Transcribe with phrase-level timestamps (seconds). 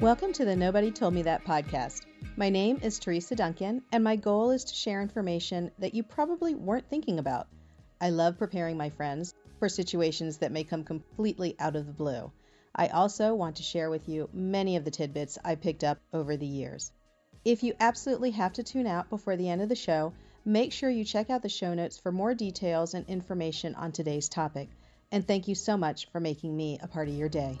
[0.00, 2.06] Welcome to the Nobody Told Me That podcast.
[2.38, 6.54] My name is Teresa Duncan, and my goal is to share information that you probably
[6.54, 7.48] weren't thinking about.
[8.00, 12.32] I love preparing my friends for situations that may come completely out of the blue.
[12.74, 16.34] I also want to share with you many of the tidbits I picked up over
[16.34, 16.92] the years.
[17.44, 20.14] If you absolutely have to tune out before the end of the show,
[20.46, 24.30] make sure you check out the show notes for more details and information on today's
[24.30, 24.70] topic.
[25.12, 27.58] And thank you so much for making me a part of your day.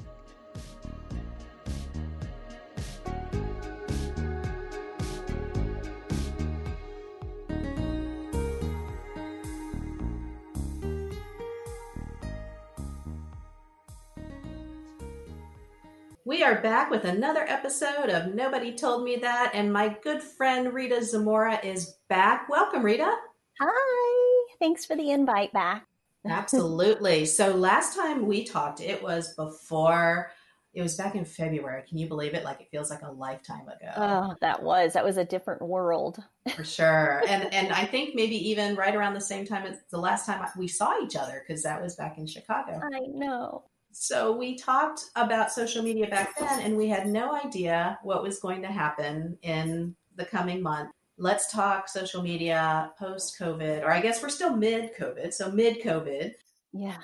[16.40, 20.72] We are back with another episode of Nobody Told Me That, and my good friend
[20.72, 22.48] Rita Zamora is back.
[22.48, 23.14] Welcome, Rita.
[23.60, 24.46] Hi.
[24.58, 25.84] Thanks for the invite back.
[26.24, 27.26] Absolutely.
[27.26, 30.30] so, last time we talked, it was before,
[30.72, 31.82] it was back in February.
[31.86, 32.42] Can you believe it?
[32.42, 33.92] Like, it feels like a lifetime ago.
[33.98, 34.94] Oh, that was.
[34.94, 36.24] That was a different world.
[36.56, 37.22] For sure.
[37.28, 40.42] And, and I think maybe even right around the same time as the last time
[40.56, 42.80] we saw each other, because that was back in Chicago.
[42.82, 43.64] I know.
[43.92, 48.38] So we talked about social media back then, and we had no idea what was
[48.38, 50.90] going to happen in the coming month.
[51.18, 55.34] Let's talk social media post COVID, or I guess we're still mid COVID.
[55.34, 56.32] So mid COVID.
[56.72, 56.98] Yeah.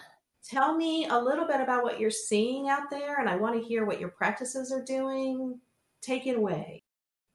[0.48, 3.69] Tell me a little bit about what you're seeing out there, and I want to
[3.69, 5.61] hear what your practices are doing.
[6.03, 6.84] Take it away.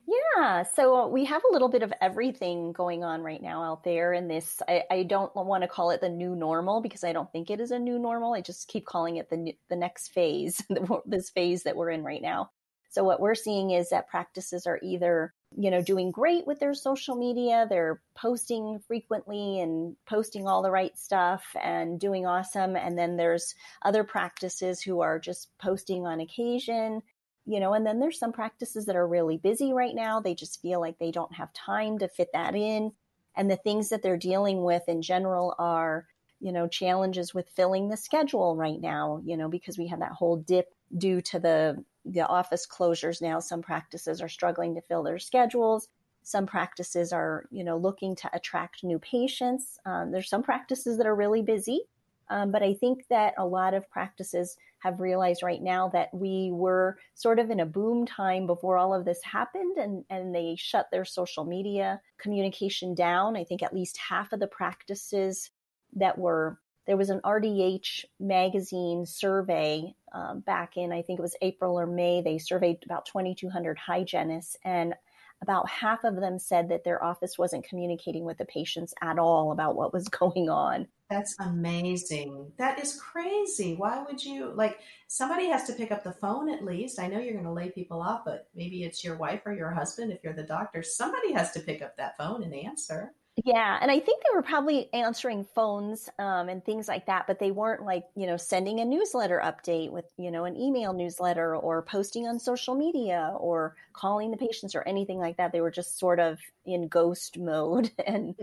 [0.08, 3.84] Yeah, so uh, we have a little bit of everything going on right now out
[3.84, 4.62] there in this.
[4.68, 7.60] I, I, don't want to call it the new normal because I don't think it
[7.60, 8.34] is a new normal.
[8.34, 10.62] I just keep calling it the the next phase,
[11.06, 12.50] this phase that we're in right now.
[12.90, 16.74] So what we're seeing is that practices are either you know doing great with their
[16.74, 22.98] social media, they're posting frequently and posting all the right stuff and doing awesome, and
[22.98, 27.02] then there's other practices who are just posting on occasion
[27.46, 30.20] you know, and then there's some practices that are really busy right now.
[30.20, 32.92] They just feel like they don't have time to fit that in.
[33.36, 36.08] And the things that they're dealing with in general are,
[36.40, 40.12] you know, challenges with filling the schedule right now, you know, because we have that
[40.12, 43.40] whole dip due to the the office closures now.
[43.40, 45.88] Some practices are struggling to fill their schedules.
[46.24, 49.80] Some practices are, you know, looking to attract new patients.
[49.86, 51.82] Um, there's some practices that are really busy,
[52.30, 56.50] um, but I think that a lot of practices have realized right now that we
[56.52, 60.56] were sort of in a boom time before all of this happened and, and they
[60.58, 63.38] shut their social media communication down.
[63.38, 65.52] I think at least half of the practices
[65.94, 71.36] that were there was an RDH magazine survey um, back in, I think it was
[71.42, 72.22] April or May.
[72.22, 74.96] They surveyed about 2,200 hygienists, and
[75.42, 79.52] about half of them said that their office wasn't communicating with the patients at all
[79.52, 80.88] about what was going on.
[81.10, 82.54] That's amazing.
[82.58, 83.76] That is crazy.
[83.76, 87.00] Why would you like somebody has to pick up the phone at least?
[87.00, 89.72] I know you're going to lay people off, but maybe it's your wife or your
[89.72, 90.82] husband if you're the doctor.
[90.82, 93.14] Somebody has to pick up that phone and answer.
[93.46, 97.40] Yeah, and I think they were probably answering phones um, and things like that, but
[97.40, 101.56] they weren't like you know sending a newsletter update with you know an email newsletter
[101.56, 105.54] or posting on social media or calling the patients or anything like that.
[105.54, 108.36] They were just sort of in ghost mode, and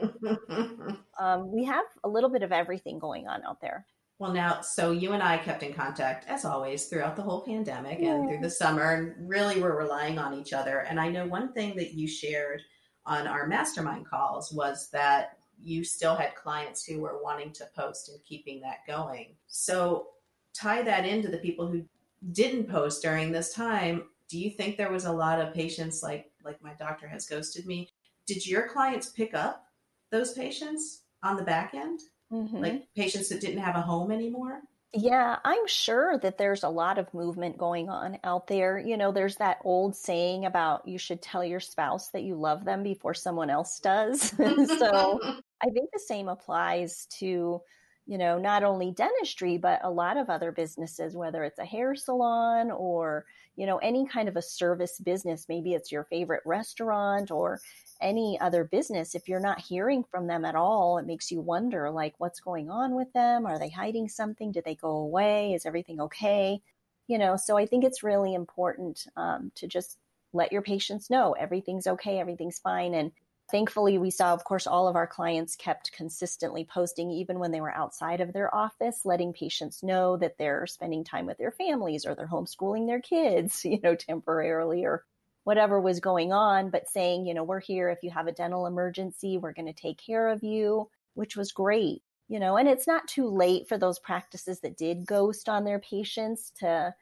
[1.19, 3.85] um, we have a little bit of everything going on out there.
[4.19, 7.99] Well, now, so you and I kept in contact as always throughout the whole pandemic
[8.01, 8.15] yeah.
[8.15, 10.79] and through the summer, and really were relying on each other.
[10.79, 12.63] And I know one thing that you shared
[13.09, 18.11] on our mastermind calls was that you still had clients who were wanting to post
[18.11, 19.35] and keeping that going.
[19.49, 20.09] So
[20.55, 21.85] tie that into the people who
[22.33, 24.05] didn't post during this time.
[24.29, 27.67] Do you think there was a lot of patients like like my doctor has ghosted
[27.67, 27.89] me?
[28.27, 29.65] Did your clients pick up
[30.11, 32.01] those patients on the back end?
[32.31, 32.59] Mm-hmm.
[32.59, 34.61] Like patients that didn't have a home anymore?
[34.95, 38.79] Yeah, I'm sure that there's a lot of movement going on out there.
[38.79, 42.65] You know, there's that old saying about you should tell your spouse that you love
[42.65, 44.31] them before someone else does.
[44.79, 45.21] so
[45.63, 47.61] I think the same applies to,
[48.09, 51.95] you know, not only dentistry, but a lot of other businesses, whether it's a hair
[51.95, 55.45] salon or, you know, any kind of a service business.
[55.47, 57.61] Maybe it's your favorite restaurant or
[58.01, 61.91] any other business, if you're not hearing from them at all, it makes you wonder
[61.91, 63.47] like what's going on with them?
[63.47, 64.53] Are they hiding something?
[64.53, 65.53] Did they go away?
[65.53, 66.63] Is everything okay?
[67.09, 69.99] You know, so I think it's really important um, to just
[70.33, 72.95] let your patients know everything's okay, everything's fine.
[72.95, 73.13] And
[73.51, 77.61] thankfully, we saw, of course, all of our clients kept consistently posting, even when they
[77.61, 82.07] were outside of their office, letting patients know that they're spending time with their families
[82.07, 85.05] or they're homeschooling their kids, you know, temporarily or
[85.45, 88.67] whatever was going on, but saying, you know, we're here if you have a dental
[88.67, 92.03] emergency, we're going to take care of you, which was great.
[92.29, 95.79] You know, and it's not too late for those practices that did ghost on their
[95.79, 96.95] patients to,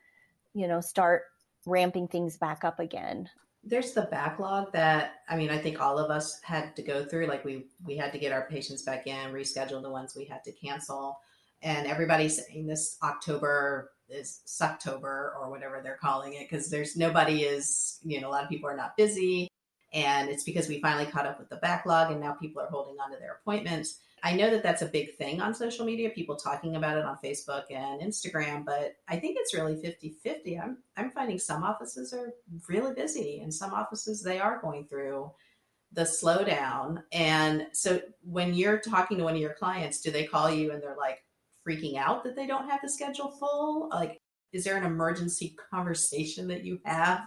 [0.55, 1.25] you know, start
[1.67, 3.29] ramping things back up again
[3.67, 7.27] there's the backlog that I mean I think all of us had to go through
[7.27, 10.45] like we we had to get our patients back in reschedule the ones we had
[10.45, 11.19] to cancel.
[11.63, 17.43] And everybody's saying this October is Sucktober or whatever they're calling it because there's nobody
[17.43, 19.49] is you know a lot of people are not busy.
[19.93, 22.97] And it's because we finally caught up with the backlog and now people are holding
[23.01, 26.37] on to their appointments I know that that's a big thing on social media, people
[26.37, 30.59] talking about it on Facebook and Instagram, but I think it's really 50 50.
[30.59, 32.33] I'm, I'm finding some offices are
[32.69, 35.31] really busy and some offices they are going through
[35.93, 37.03] the slowdown.
[37.13, 40.83] And so when you're talking to one of your clients, do they call you and
[40.83, 41.23] they're like
[41.67, 43.89] freaking out that they don't have the schedule full?
[43.91, 44.21] Like,
[44.53, 47.23] is there an emergency conversation that you have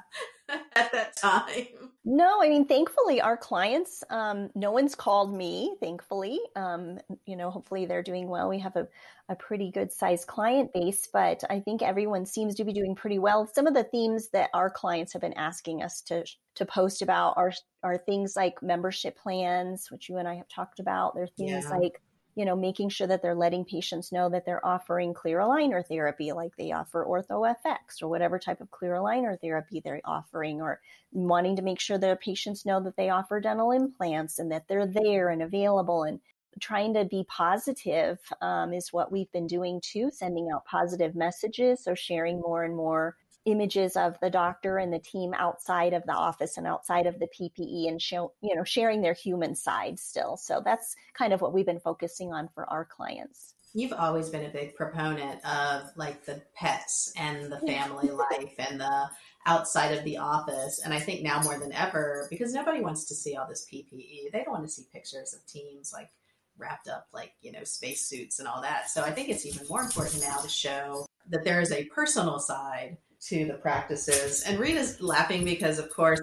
[0.75, 1.67] at that time?
[2.05, 6.39] No, I mean, thankfully, our clients, um, no one's called me, thankfully.
[6.55, 8.49] Um, you know, hopefully they're doing well.
[8.49, 8.87] We have a,
[9.27, 13.19] a pretty good sized client base, but I think everyone seems to be doing pretty
[13.19, 13.47] well.
[13.47, 16.23] Some of the themes that our clients have been asking us to,
[16.55, 17.53] to post about are,
[17.83, 21.15] are things like membership plans, which you and I have talked about.
[21.15, 21.77] There are things yeah.
[21.77, 22.01] like
[22.35, 26.31] you know, making sure that they're letting patients know that they're offering clear aligner therapy,
[26.31, 30.79] like they offer OrthoFX or whatever type of clear aligner therapy they're offering, or
[31.11, 34.87] wanting to make sure that patients know that they offer dental implants and that they're
[34.87, 36.19] there and available and
[36.59, 41.83] trying to be positive um, is what we've been doing too, sending out positive messages.
[41.83, 43.15] So sharing more and more
[43.45, 47.27] images of the doctor and the team outside of the office and outside of the
[47.27, 50.37] PPE and show, you know, sharing their human side still.
[50.37, 53.53] So that's kind of what we've been focusing on for our clients.
[53.73, 58.79] You've always been a big proponent of like the pets and the family life and
[58.79, 59.09] the
[59.45, 60.81] outside of the office.
[60.83, 64.31] And I think now more than ever, because nobody wants to see all this PPE,
[64.31, 66.09] they don't want to see pictures of teams like
[66.57, 68.89] wrapped up like, you know, spacesuits and all that.
[68.89, 72.39] So I think it's even more important now to show that there is a personal
[72.39, 72.97] side
[73.27, 74.43] to the practices.
[74.43, 76.21] And Rita's laughing because, of course,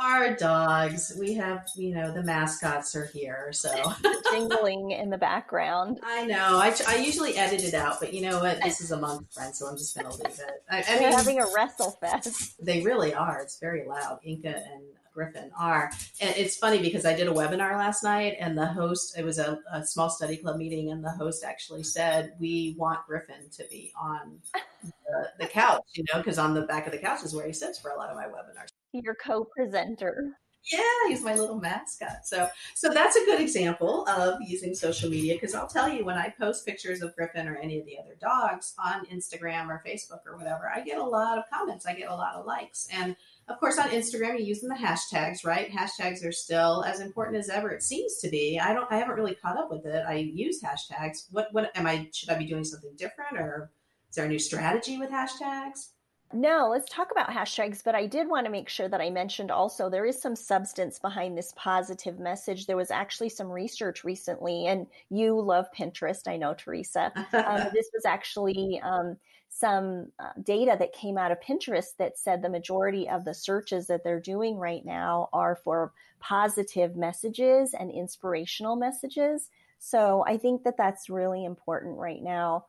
[0.00, 3.50] our dogs, we have, you know, the mascots are here.
[3.52, 3.70] So
[4.32, 6.00] jingling in the background.
[6.02, 6.58] I know.
[6.58, 8.60] I, I usually edit it out, but you know what?
[8.62, 10.64] This is among friends, so I'm just going to leave it.
[10.70, 12.56] I, I mean, having a wrestle fest.
[12.64, 13.40] They really are.
[13.40, 14.18] It's very loud.
[14.24, 14.82] Inca and
[15.14, 15.90] Griffin are.
[16.20, 19.38] And it's funny because I did a webinar last night and the host, it was
[19.38, 23.64] a, a small study club meeting, and the host actually said, We want Griffin to
[23.70, 24.40] be on
[24.82, 27.52] the, the couch, you know, because on the back of the couch is where he
[27.52, 28.68] sits for a lot of my webinars.
[28.92, 30.36] Your co presenter.
[30.72, 32.24] Yeah, he's my little mascot.
[32.24, 36.16] So, so that's a good example of using social media because I'll tell you when
[36.16, 40.20] I post pictures of Griffin or any of the other dogs on Instagram or Facebook
[40.26, 41.84] or whatever, I get a lot of comments.
[41.84, 43.14] I get a lot of likes, and
[43.48, 45.70] of course, on Instagram, you're using the hashtags, right?
[45.70, 47.70] Hashtags are still as important as ever.
[47.70, 48.58] It seems to be.
[48.58, 48.90] I don't.
[48.90, 50.04] I haven't really caught up with it.
[50.06, 51.26] I use hashtags.
[51.30, 51.48] What?
[51.52, 52.08] What am I?
[52.12, 53.70] Should I be doing something different, or
[54.08, 55.90] is there a new strategy with hashtags?
[56.32, 57.82] No, let's talk about hashtags.
[57.84, 60.98] But I did want to make sure that I mentioned also there is some substance
[60.98, 62.66] behind this positive message.
[62.66, 67.12] There was actually some research recently, and you love Pinterest, I know, Teresa.
[67.32, 69.16] um, this was actually um,
[69.56, 73.86] some uh, data that came out of Pinterest that said the majority of the searches
[73.86, 79.50] that they're doing right now are for positive messages and inspirational messages.
[79.78, 82.64] So I think that that's really important right now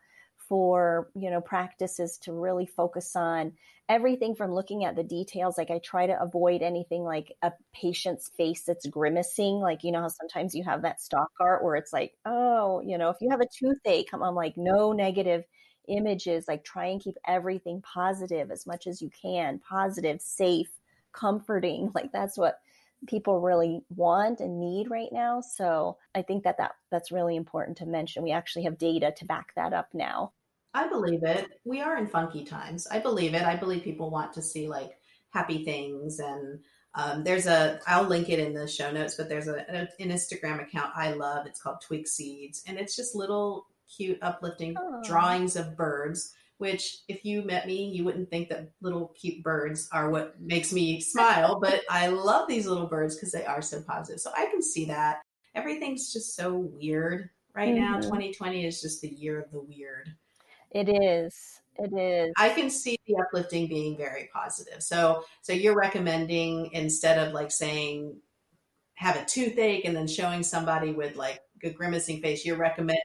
[0.48, 3.54] for you know practices to really focus on
[3.90, 8.30] everything from looking at the details like i try to avoid anything like a patient's
[8.38, 11.94] face that's grimacing like you know how sometimes you have that stock art where it's
[11.94, 15.44] like oh you know if you have a toothache i'm like no negative
[15.88, 19.60] images like try and keep everything positive as much as you can.
[19.60, 20.70] Positive safe
[21.14, 22.60] comforting like that's what
[23.08, 25.42] people really want and need right now.
[25.42, 28.24] So i think that, that that's really important to mention.
[28.24, 30.34] We actually have data to back that up now.
[30.74, 31.48] I believe it.
[31.64, 32.86] We are in funky times.
[32.92, 33.44] I believe it.
[33.44, 34.92] I believe people want to see like
[35.30, 36.60] happy things and
[36.98, 40.62] um, there's a i'll link it in the show notes but there's a, an instagram
[40.62, 41.46] account i love.
[41.46, 45.04] It's called twig seeds and it's just little cute, uplifting Aww.
[45.04, 46.34] drawings of birds.
[46.58, 50.72] Which, if you met me, you wouldn't think that little cute birds are what makes
[50.72, 51.60] me smile.
[51.62, 54.22] but I love these little birds because they are so positive.
[54.22, 55.22] So I can see that.
[55.54, 57.92] Everything's just so weird right mm-hmm.
[57.92, 58.00] now.
[58.00, 60.10] 2020 is just the year of the weird.
[60.72, 61.62] It is.
[61.78, 62.34] It is.
[62.38, 64.82] I can see the uplifting being very positive.
[64.82, 68.16] So, so you're recommending instead of like saying
[68.96, 73.02] have a toothache and then showing somebody with like a grimacing face, you're recommending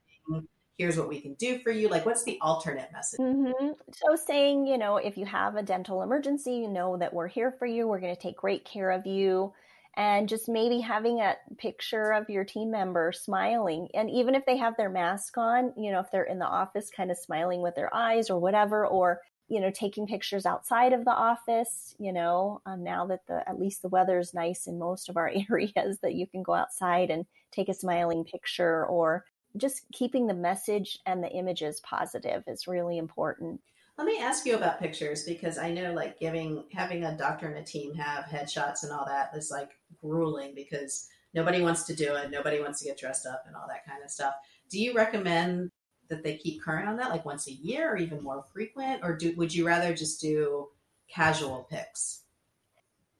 [0.80, 3.72] here's what we can do for you like what's the alternate message mm-hmm.
[3.92, 7.54] so saying you know if you have a dental emergency you know that we're here
[7.58, 9.52] for you we're going to take great care of you
[9.96, 14.56] and just maybe having a picture of your team member smiling and even if they
[14.56, 17.74] have their mask on you know if they're in the office kind of smiling with
[17.74, 19.20] their eyes or whatever or
[19.50, 23.58] you know, taking pictures outside of the office, you know, um, now that the, at
[23.58, 27.10] least the weather is nice in most of our areas that you can go outside
[27.10, 29.24] and take a smiling picture or
[29.56, 33.60] just keeping the message and the images positive is really important.
[33.98, 37.58] Let me ask you about pictures because I know like giving having a doctor and
[37.58, 42.14] a team have headshots and all that is like grueling because nobody wants to do
[42.14, 44.34] it, nobody wants to get dressed up and all that kind of stuff.
[44.70, 45.70] Do you recommend
[46.08, 49.16] that they keep current on that, like once a year or even more frequent, or
[49.16, 50.68] do would you rather just do
[51.08, 52.22] casual pics?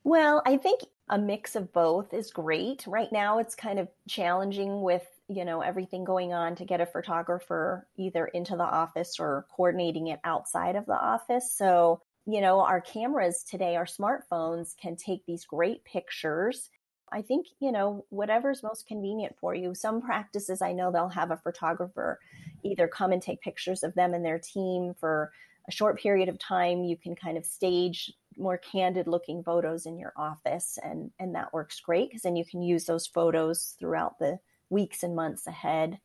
[0.04, 2.86] Well, I think a mix of both is great.
[2.86, 6.86] Right now, it's kind of challenging with you know everything going on to get a
[6.86, 11.52] photographer either into the office or coordinating it outside of the office.
[11.56, 16.70] So you know our cameras today, our smartphones can take these great pictures
[17.12, 19.74] I think, you know, whatever's most convenient for you.
[19.74, 22.18] Some practices I know they'll have a photographer
[22.62, 25.32] either come and take pictures of them and their team for
[25.68, 26.84] a short period of time.
[26.84, 31.52] You can kind of stage more candid looking photos in your office and and that
[31.52, 34.38] works great because then you can use those photos throughout the
[34.70, 35.98] weeks and months ahead.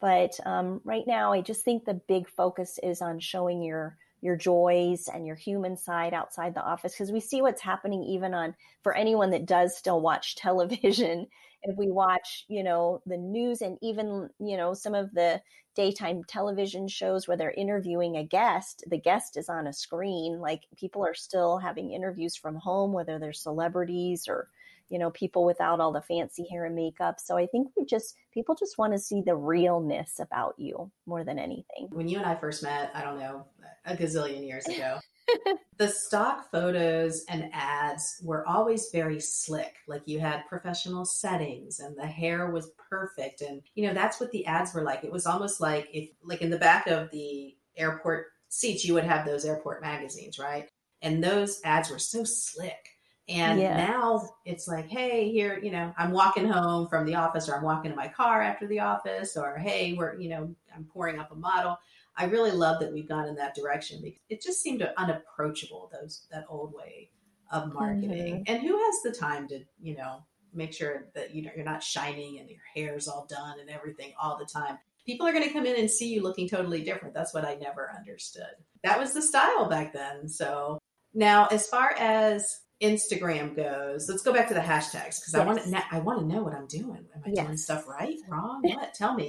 [0.00, 4.36] But um, right now, I just think the big focus is on showing your your
[4.36, 8.54] joys and your human side outside the office because we see what's happening even on
[8.82, 11.26] for anyone that does still watch television
[11.62, 15.40] if we watch you know the news and even you know some of the
[15.74, 20.62] daytime television shows where they're interviewing a guest the guest is on a screen like
[20.76, 24.48] people are still having interviews from home whether they're celebrities or
[24.88, 27.16] you know, people without all the fancy hair and makeup.
[27.20, 31.24] So I think we just, people just want to see the realness about you more
[31.24, 31.88] than anything.
[31.90, 33.46] When you and I first met, I don't know,
[33.84, 34.98] a gazillion years ago,
[35.78, 39.74] the stock photos and ads were always very slick.
[39.86, 43.42] Like you had professional settings and the hair was perfect.
[43.42, 45.04] And, you know, that's what the ads were like.
[45.04, 49.04] It was almost like if, like in the back of the airport seats, you would
[49.04, 50.68] have those airport magazines, right?
[51.02, 52.97] And those ads were so slick
[53.28, 53.76] and yeah.
[53.76, 57.62] now it's like, hey, here, you know, I'm walking home from the office or I'm
[57.62, 61.30] walking to my car after the office or hey, we're, you know, I'm pouring up
[61.30, 61.78] a model.
[62.16, 66.26] I really love that we've gone in that direction because it just seemed unapproachable, those
[66.30, 67.10] that old way
[67.52, 68.44] of marketing.
[68.46, 68.54] Mm-hmm.
[68.54, 71.82] And who has the time to, you know, make sure that you know you're not
[71.82, 74.78] shining and your hair's all done and everything all the time.
[75.06, 77.14] People are going to come in and see you looking totally different.
[77.14, 78.50] That's what I never understood.
[78.84, 80.28] That was the style back then.
[80.28, 80.78] So
[81.14, 85.42] now, as far as Instagram goes, let's go back to the hashtags because yes.
[85.42, 85.84] I want to.
[85.90, 87.06] I want to know what I'm doing.
[87.14, 87.46] Am I yes.
[87.46, 88.60] doing stuff right, wrong?
[88.62, 88.94] What?
[88.94, 89.28] Tell me.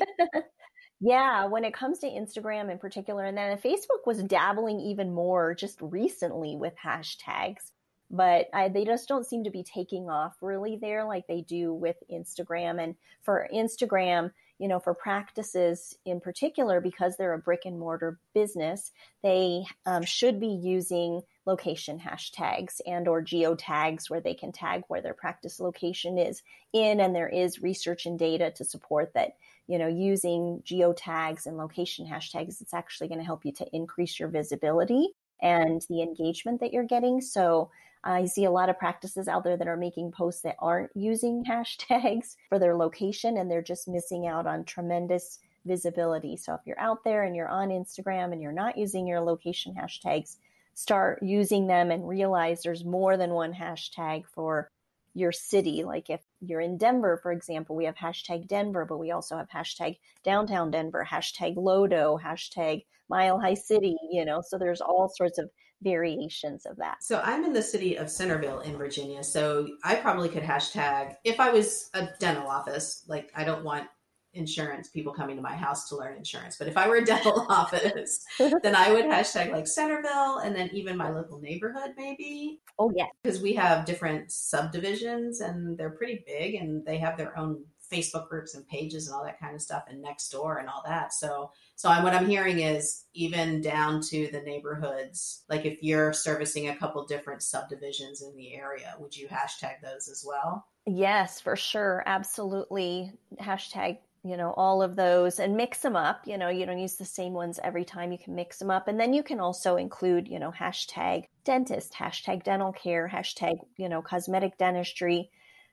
[1.00, 5.56] yeah, when it comes to Instagram in particular, and then Facebook was dabbling even more
[5.56, 7.72] just recently with hashtags,
[8.12, 11.74] but I, they just don't seem to be taking off really there like they do
[11.74, 12.82] with Instagram.
[12.82, 18.20] And for Instagram, you know, for practices in particular, because they're a brick and mortar
[18.34, 18.92] business,
[19.24, 25.02] they um, should be using location hashtags and or geotags where they can tag where
[25.02, 29.32] their practice location is in and there is research and data to support that
[29.68, 34.20] you know using geotags and location hashtags it's actually going to help you to increase
[34.20, 35.10] your visibility
[35.42, 37.72] and the engagement that you're getting so
[38.06, 40.92] uh, I see a lot of practices out there that are making posts that aren't
[40.96, 46.38] using hashtags for their location and they're just missing out on tremendous visibility.
[46.38, 49.76] So if you're out there and you're on Instagram and you're not using your location
[49.76, 50.38] hashtags,
[50.80, 54.70] start using them and realize there's more than one hashtag for
[55.14, 55.84] your city.
[55.84, 59.50] Like if you're in Denver, for example, we have hashtag Denver, but we also have
[59.50, 65.38] hashtag downtown Denver, hashtag Lodo, hashtag Mile High City, you know, so there's all sorts
[65.38, 65.50] of
[65.84, 67.04] variations of that.
[67.04, 69.22] So I'm in the city of Centreville in Virginia.
[69.22, 73.88] So I probably could hashtag if I was a dental office, like I don't want
[74.34, 76.58] insurance people coming to my house to learn insurance.
[76.58, 80.70] But if I were a dental office, then I would hashtag like Centreville and then
[80.74, 82.62] even my local neighborhood maybe.
[82.78, 83.08] Oh yeah.
[83.24, 88.30] Because we have different subdivisions and they're pretty big and they have their own Facebook
[88.30, 91.12] groups and pages and all that kind of stuff and Nextdoor and all that.
[91.14, 96.14] So so I'm, what I'm hearing is even down to the neighborhoods, like if you're
[96.14, 100.66] servicing a couple different subdivisions in the area, would you hashtag those as well?
[100.86, 102.04] Yes, for sure.
[102.06, 103.14] Absolutely.
[103.40, 106.96] Hashtag you know all of those and mix them up you know you don't use
[106.96, 109.78] the same ones every time you can mix them up and then you can also
[109.78, 115.30] include you know hashtag dentist hashtag dental care hashtag you know cosmetic dentistry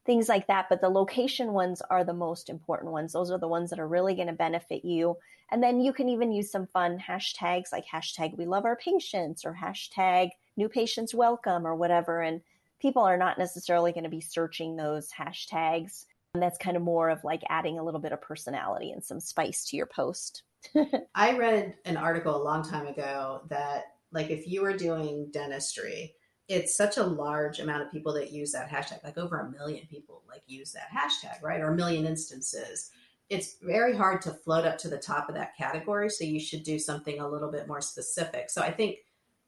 [0.06, 0.66] things like that.
[0.70, 3.12] But the location ones are the most important ones.
[3.12, 5.16] Those are the ones that are really going to benefit you.
[5.50, 9.44] And then you can even use some fun hashtags like hashtag we love our patients
[9.44, 12.22] or hashtag new patients welcome or whatever.
[12.22, 12.40] And
[12.80, 16.06] people are not necessarily going to be searching those hashtags.
[16.36, 19.20] And that's kind of more of like adding a little bit of personality and some
[19.20, 20.42] spice to your post.
[21.14, 26.12] I read an article a long time ago that like if you are doing dentistry,
[26.46, 29.86] it's such a large amount of people that use that hashtag, like over a million
[29.86, 31.62] people like use that hashtag, right?
[31.62, 32.90] Or a million instances.
[33.30, 36.10] It's very hard to float up to the top of that category.
[36.10, 38.50] So you should do something a little bit more specific.
[38.50, 38.98] So I think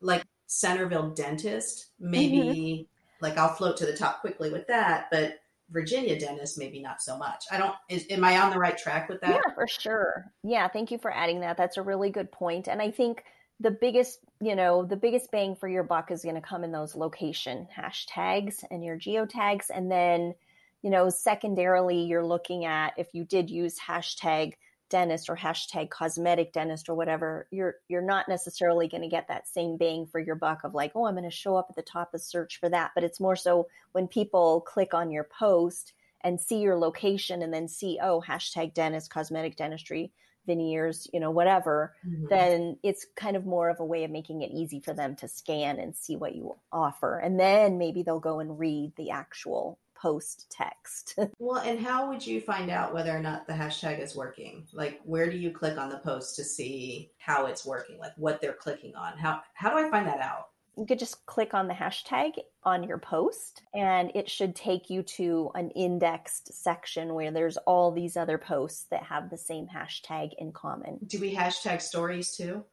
[0.01, 2.83] like Centreville dentist, maybe mm-hmm.
[3.25, 5.35] like I'll float to the top quickly with that, but
[5.71, 7.45] Virginia dentist, maybe not so much.
[7.51, 9.43] I don't, is, am I on the right track with that?
[9.47, 10.33] Yeah, for sure.
[10.43, 10.69] Yeah.
[10.69, 11.57] Thank you for adding that.
[11.57, 12.69] That's a really good point.
[12.69, 13.25] And I think
[13.61, 16.73] the biggest, you know, the biggest bang for your buck is going to come in
[16.73, 19.67] those location hashtags and your geotags.
[19.75, 20.35] And then,
[20.83, 24.55] you know, secondarily, you're looking at if you did use hashtag
[24.89, 29.49] dentist or hashtag cosmetic dentist or whatever, you're you're not necessarily going to get that
[29.49, 31.83] same bang for your buck of like, oh, I'm going to show up at the
[31.83, 32.93] top of search for that.
[32.95, 35.93] But it's more so when people click on your post
[36.23, 40.13] and see your location and then see, oh, hashtag dentist, cosmetic dentistry,
[40.47, 42.27] veneers, you know, whatever, mm-hmm.
[42.29, 45.29] then it's kind of more of a way of making it easy for them to
[45.29, 47.19] scan and see what you offer.
[47.19, 51.19] And then maybe they'll go and read the actual post text.
[51.39, 54.67] well, and how would you find out whether or not the hashtag is working?
[54.73, 57.99] Like where do you click on the post to see how it's working?
[57.99, 59.19] Like what they're clicking on?
[59.19, 60.49] How how do I find that out?
[60.79, 65.03] you could just click on the hashtag on your post and it should take you
[65.03, 70.31] to an indexed section where there's all these other posts that have the same hashtag
[70.39, 70.99] in common.
[71.09, 72.65] Do we hashtag stories too?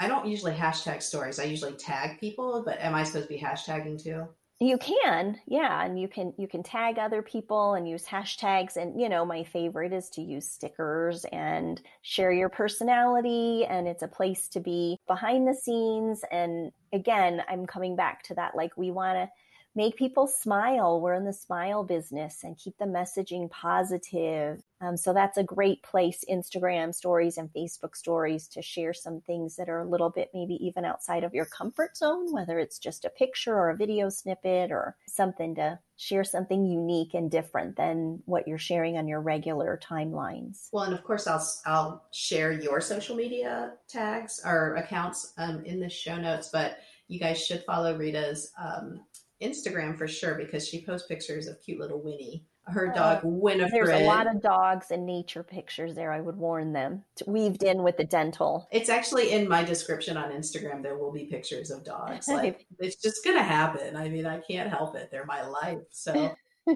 [0.00, 1.38] I don't usually hashtag stories.
[1.38, 4.26] I usually tag people, but am I supposed to be hashtagging too?
[4.62, 9.00] You can, yeah, and you can you can tag other people and use hashtags and
[9.00, 14.08] you know my favorite is to use stickers and share your personality and it's a
[14.08, 18.92] place to be behind the scenes and again, I'm coming back to that like we
[18.92, 19.28] want to
[19.74, 21.00] make people smile.
[21.00, 24.62] We're in the smile business and keep the messaging positive.
[24.80, 29.56] Um, so that's a great place, Instagram stories and Facebook stories, to share some things
[29.56, 33.04] that are a little bit maybe even outside of your comfort zone, whether it's just
[33.04, 38.20] a picture or a video snippet or something to share something unique and different than
[38.24, 40.68] what you're sharing on your regular timelines.
[40.72, 45.78] Well, and of course, I'll I'll share your social media tags or accounts um, in
[45.78, 49.00] the show notes, but you guys should follow Rita's um,
[49.42, 53.72] Instagram for sure because she posts pictures of cute little Winnie, her oh, dog Winifred.
[53.72, 56.12] There's a lot of dogs and nature pictures there.
[56.12, 57.04] I would warn them.
[57.12, 58.68] It's weaved in with the dental.
[58.70, 60.82] It's actually in my description on Instagram.
[60.82, 62.28] There will be pictures of dogs.
[62.28, 63.96] Like it's just gonna happen.
[63.96, 65.10] I mean, I can't help it.
[65.10, 65.82] They're my life.
[65.90, 66.34] So.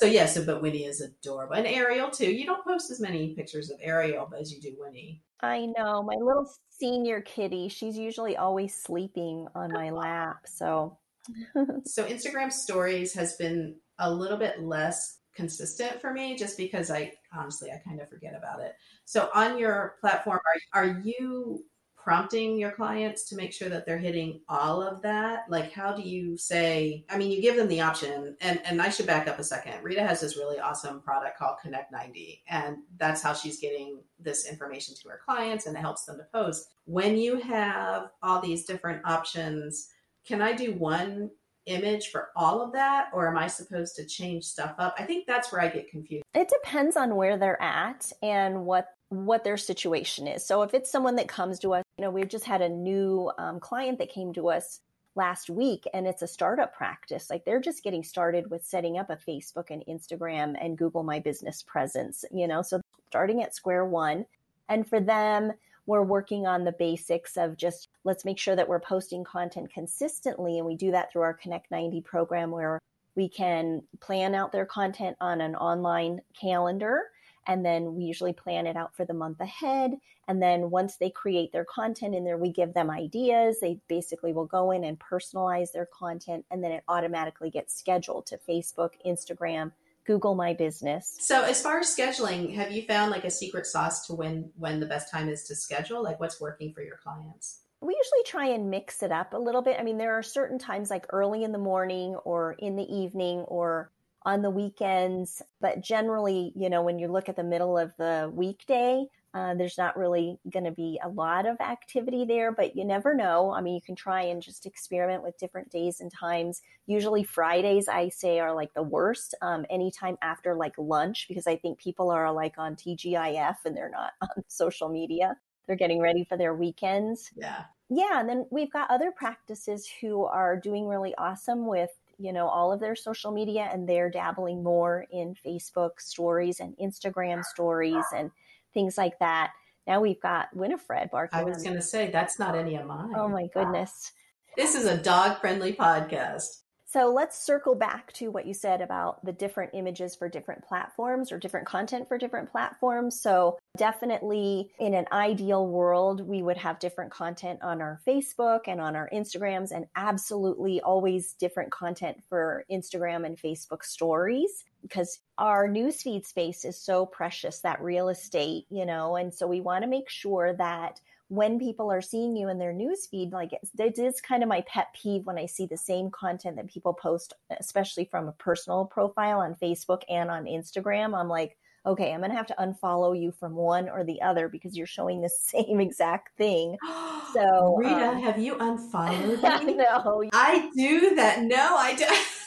[0.00, 2.30] So yes, yeah, so, but Winnie is adorable, and Ariel too.
[2.30, 5.24] You don't post as many pictures of Ariel as you do Winnie.
[5.40, 7.68] I know my little senior kitty.
[7.68, 10.96] She's usually always sleeping on my lap, so
[11.84, 17.12] so Instagram stories has been a little bit less consistent for me just because I
[17.32, 18.74] honestly I kind of forget about it.
[19.04, 20.40] So on your platform
[20.74, 21.64] are are you
[21.96, 25.44] prompting your clients to make sure that they're hitting all of that?
[25.48, 28.88] Like how do you say I mean you give them the option and and I
[28.88, 29.84] should back up a second.
[29.84, 34.44] Rita has this really awesome product called Connect 90 and that's how she's getting this
[34.44, 36.68] information to her clients and it helps them to post.
[36.86, 39.88] When you have all these different options
[40.28, 41.30] can I do one
[41.64, 44.94] image for all of that or am I supposed to change stuff up?
[44.98, 46.24] I think that's where I get confused.
[46.34, 50.44] It depends on where they're at and what what their situation is.
[50.44, 53.32] So if it's someone that comes to us, you know, we've just had a new
[53.38, 54.80] um, client that came to us
[55.14, 57.30] last week and it's a startup practice.
[57.30, 61.20] Like they're just getting started with setting up a Facebook and Instagram and Google My
[61.20, 64.26] Business presence, you know, so starting at square one.
[64.68, 65.52] And for them,
[65.88, 70.58] we're working on the basics of just let's make sure that we're posting content consistently.
[70.58, 72.78] And we do that through our Connect 90 program where
[73.16, 77.04] we can plan out their content on an online calendar.
[77.46, 79.92] And then we usually plan it out for the month ahead.
[80.28, 83.58] And then once they create their content in there, we give them ideas.
[83.58, 86.44] They basically will go in and personalize their content.
[86.50, 89.72] And then it automatically gets scheduled to Facebook, Instagram,
[90.08, 91.16] Google My Business.
[91.20, 94.80] So, as far as scheduling, have you found like a secret sauce to when when
[94.80, 96.02] the best time is to schedule?
[96.02, 97.60] Like, what's working for your clients?
[97.82, 99.78] We usually try and mix it up a little bit.
[99.78, 103.40] I mean, there are certain times like early in the morning or in the evening
[103.40, 103.92] or
[104.22, 108.32] on the weekends, but generally, you know, when you look at the middle of the
[108.34, 112.84] weekday, uh, there's not really going to be a lot of activity there, but you
[112.84, 113.52] never know.
[113.52, 116.62] I mean, you can try and just experiment with different days and times.
[116.86, 119.34] Usually, Fridays, I say, are like the worst.
[119.42, 123.90] Um, anytime after like lunch, because I think people are like on TGIF and they're
[123.90, 125.36] not on social media.
[125.66, 127.30] They're getting ready for their weekends.
[127.36, 127.64] Yeah.
[127.90, 128.20] Yeah.
[128.20, 132.72] And then we've got other practices who are doing really awesome with you know all
[132.72, 138.32] of their social media and they're dabbling more in facebook stories and instagram stories and
[138.74, 139.52] things like that.
[139.86, 141.38] now we've got Winifred barking.
[141.38, 143.12] I was going to say that's not any of mine.
[143.16, 144.12] Oh my goodness.
[144.56, 146.62] This is a dog friendly podcast.
[146.90, 151.30] So let's circle back to what you said about the different images for different platforms
[151.30, 153.20] or different content for different platforms.
[153.20, 158.80] So definitely in an ideal world, we would have different content on our Facebook and
[158.80, 165.68] on our Instagrams and absolutely always different content for Instagram and Facebook stories because our
[165.68, 169.90] newsfeed space is so precious, that real estate, you know, and so we want to
[169.90, 174.42] make sure that when people are seeing you in their newsfeed, like it is kind
[174.42, 178.28] of my pet peeve when I see the same content that people post, especially from
[178.28, 181.18] a personal profile on Facebook and on Instagram.
[181.18, 184.48] I'm like, okay, I'm going to have to unfollow you from one or the other
[184.48, 186.76] because you're showing the same exact thing.
[187.34, 189.74] So, Rita, um, have you unfollowed me?
[189.74, 191.42] no, I do that.
[191.42, 192.06] No, I do.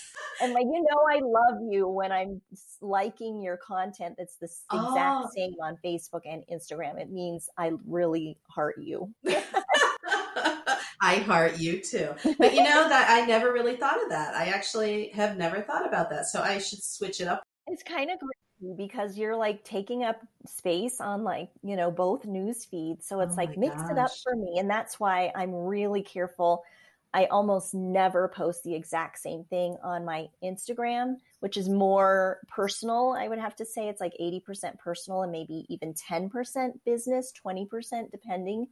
[0.42, 2.42] and like you know i love you when i'm
[2.82, 5.30] liking your content that's the exact oh.
[5.36, 7.00] same on facebook and instagram.
[7.00, 9.14] It means i really heart you.
[11.04, 12.14] I heart you too.
[12.38, 14.36] But you know that i never really thought of that.
[14.36, 16.28] I actually have never thought about that.
[16.28, 17.44] So i should switch it up.
[17.68, 22.26] It's kind of great because you're like taking up space on like you know both
[22.26, 23.08] news feeds.
[23.08, 23.92] So it's oh like mix gosh.
[23.92, 24.58] it up for me.
[24.60, 26.64] And that's why i'm really careful
[27.14, 33.16] I almost never post the exact same thing on my Instagram, which is more personal.
[33.18, 38.12] I would have to say it's like 80% personal and maybe even 10% business, 20%
[38.12, 38.68] depending.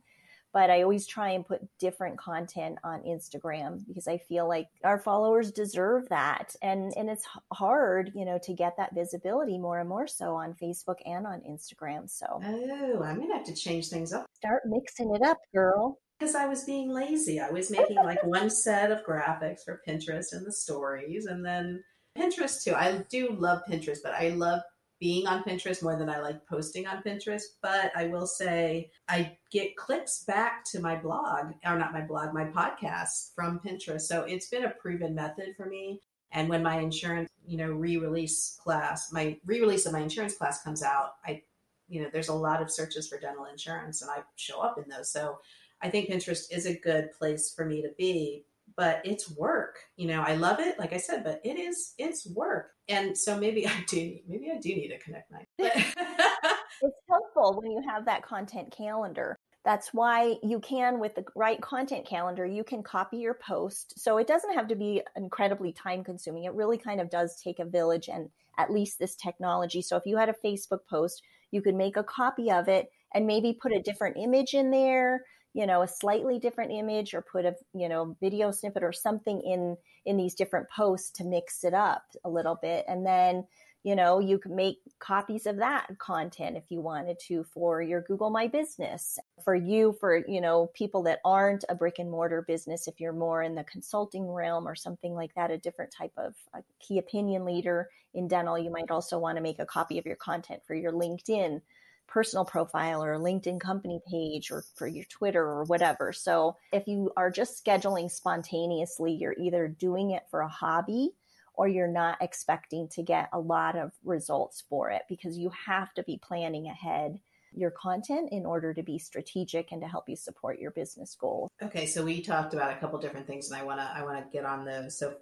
[0.52, 4.98] But I always try and put different content on Instagram because I feel like our
[4.98, 6.56] followers deserve that.
[6.64, 10.56] And and it's hard, you know, to get that visibility more and more so on
[10.56, 12.10] Facebook and on Instagram.
[12.10, 14.26] So Oh, I'm gonna have to change things up.
[14.34, 17.40] Start mixing it up, girl because I was being lazy.
[17.40, 21.84] I was making like one set of graphics for Pinterest and the stories, and then
[22.18, 22.74] Pinterest too.
[22.76, 24.62] I do love Pinterest, but I love
[25.00, 27.44] being on Pinterest more than I like posting on Pinterest.
[27.62, 32.34] But I will say I get clicks back to my blog, or not my blog,
[32.34, 34.02] my podcast from Pinterest.
[34.02, 36.02] So it's been a proven method for me.
[36.32, 40.84] And when my insurance, you know, re-release class, my re-release of my insurance class comes
[40.84, 41.42] out, I,
[41.88, 44.88] you know, there's a lot of searches for dental insurance, and I show up in
[44.90, 45.12] those.
[45.12, 45.40] So
[45.82, 49.80] I think Pinterest is a good place for me to be, but it's work.
[49.96, 52.72] You know, I love it, like I said, but it is it's work.
[52.88, 55.46] And so maybe I do maybe I do need to connect my
[56.82, 59.38] It's helpful when you have that content calendar.
[59.66, 64.00] That's why you can, with the right content calendar, you can copy your post.
[64.00, 66.46] So it doesn't have to be incredibly time consuming.
[66.46, 69.82] It really kind of does take a village and at least this technology.
[69.82, 73.28] So if you had a Facebook post, you could make a copy of it and
[73.28, 77.46] maybe put a different image in there you know a slightly different image or put
[77.46, 81.74] a you know video snippet or something in in these different posts to mix it
[81.74, 82.86] up a little bit.
[82.88, 83.46] And then
[83.84, 88.02] you know you can make copies of that content if you wanted to for your
[88.02, 89.18] google my business.
[89.44, 93.14] For you for you know people that aren't a brick and mortar business if you're
[93.14, 96.36] more in the consulting realm or something like that a different type of
[96.80, 100.16] key opinion leader in dental you might also want to make a copy of your
[100.16, 101.62] content for your linkedin
[102.10, 106.12] personal profile or a LinkedIn company page or for your Twitter or whatever.
[106.12, 111.12] So if you are just scheduling spontaneously, you're either doing it for a hobby
[111.54, 115.94] or you're not expecting to get a lot of results for it because you have
[115.94, 117.20] to be planning ahead
[117.54, 121.50] your content in order to be strategic and to help you support your business goals.
[121.62, 124.18] Okay, so we talked about a couple different things and I want to I want
[124.24, 124.98] to get on those.
[124.98, 125.16] So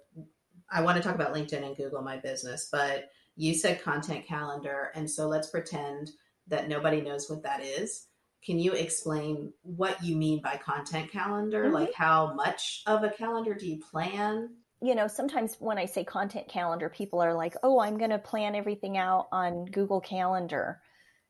[0.70, 4.90] I want to talk about LinkedIn and Google My Business, but you said content calendar
[4.94, 6.10] and so let's pretend
[6.48, 8.06] that nobody knows what that is.
[8.44, 11.64] Can you explain what you mean by content calendar?
[11.64, 11.74] Mm-hmm.
[11.74, 14.50] Like, how much of a calendar do you plan?
[14.80, 18.18] You know, sometimes when I say content calendar, people are like, oh, I'm going to
[18.18, 20.80] plan everything out on Google Calendar.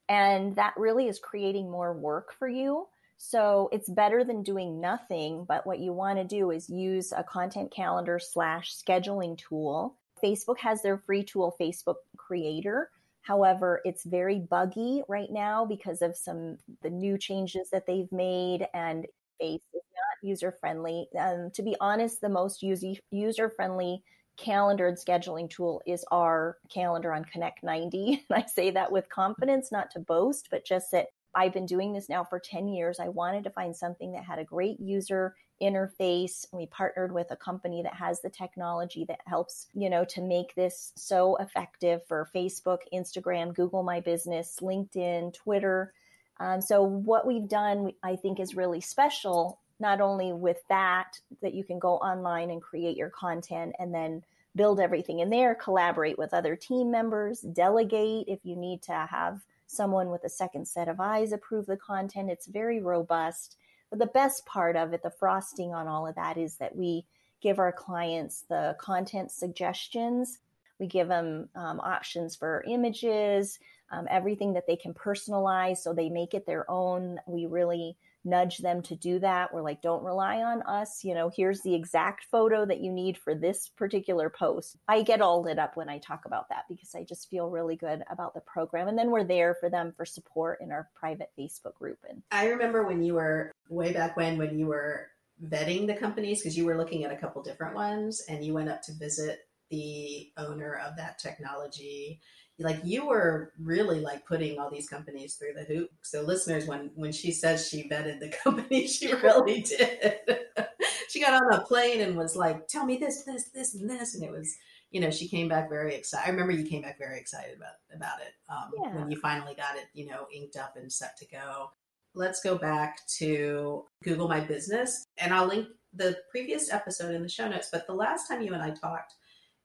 [0.09, 2.87] And that really is creating more work for you.
[3.17, 5.45] So it's better than doing nothing.
[5.49, 9.97] But what you want to do is use a content calendar slash scheduling tool.
[10.23, 12.91] Facebook has their free tool, Facebook Creator.
[13.23, 18.67] However, it's very buggy right now because of some the new changes that they've made
[18.75, 19.07] and
[19.39, 21.09] Face is not user friendly.
[21.19, 24.03] Um, to be honest, the most user friendly
[24.37, 28.25] calendared scheduling tool is our calendar on Connect 90.
[28.31, 31.93] And I say that with confidence, not to boast, but just that I've been doing
[31.93, 32.99] this now for 10 years.
[33.01, 36.47] I wanted to find something that had a great user interface.
[36.53, 40.55] We partnered with a company that has the technology that helps, you know, to make
[40.55, 45.93] this so effective for Facebook, Instagram, Google My Business, LinkedIn, Twitter.
[46.41, 49.59] Um, so what we've done, I think, is really special.
[49.81, 54.23] Not only with that, that you can go online and create your content and then
[54.57, 59.41] build everything in there, collaborate with other team members, delegate if you need to have
[59.69, 62.31] someone with a second set of eyes approve the content.
[62.31, 63.57] It's very robust.
[63.91, 67.07] But the best part of it, the frosting on all of that, is that we
[67.41, 70.39] give our clients the content suggestions.
[70.79, 73.59] We give them um, options for images,
[73.91, 77.19] um, everything that they can personalize so they make it their own.
[77.27, 77.97] We really
[78.29, 79.53] nudge them to do that.
[79.53, 81.05] We're like, don't rely on us.
[81.05, 84.77] You know, here's the exact photo that you need for this particular post.
[84.87, 87.77] I get all lit up when I talk about that because I just feel really
[87.77, 88.89] good about the program.
[88.89, 91.99] And then we're there for them for support in our private Facebook group.
[92.09, 95.09] And I remember when you were way back when, when you were
[95.45, 98.69] vetting the companies, because you were looking at a couple different ones and you went
[98.69, 102.21] up to visit the owner of that technology
[102.61, 105.91] like you were really like putting all these companies through the hoop.
[106.03, 110.15] So listeners, when when she says she vetted the company, she really did.
[111.09, 114.15] she got on a plane and was like, "Tell me this, this, this, and this,"
[114.15, 114.57] and it was,
[114.91, 116.27] you know, she came back very excited.
[116.27, 118.97] I remember you came back very excited about about it um, yeah.
[118.97, 121.71] when you finally got it, you know, inked up and set to go.
[122.15, 127.29] Let's go back to Google My Business, and I'll link the previous episode in the
[127.29, 127.69] show notes.
[127.71, 129.15] But the last time you and I talked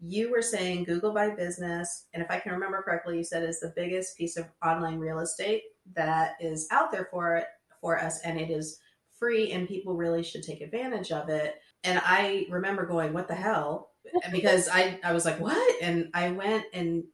[0.05, 3.61] you were saying Google My Business, and if I can remember correctly, you said is
[3.61, 5.63] the biggest piece of online real estate
[5.95, 7.45] that is out there for it
[7.79, 8.79] for us, and it is
[9.17, 11.55] free, and people really should take advantage of it.
[11.85, 13.91] And I remember going, "What the hell?"
[14.31, 17.05] because I I was like, "What?" And I went and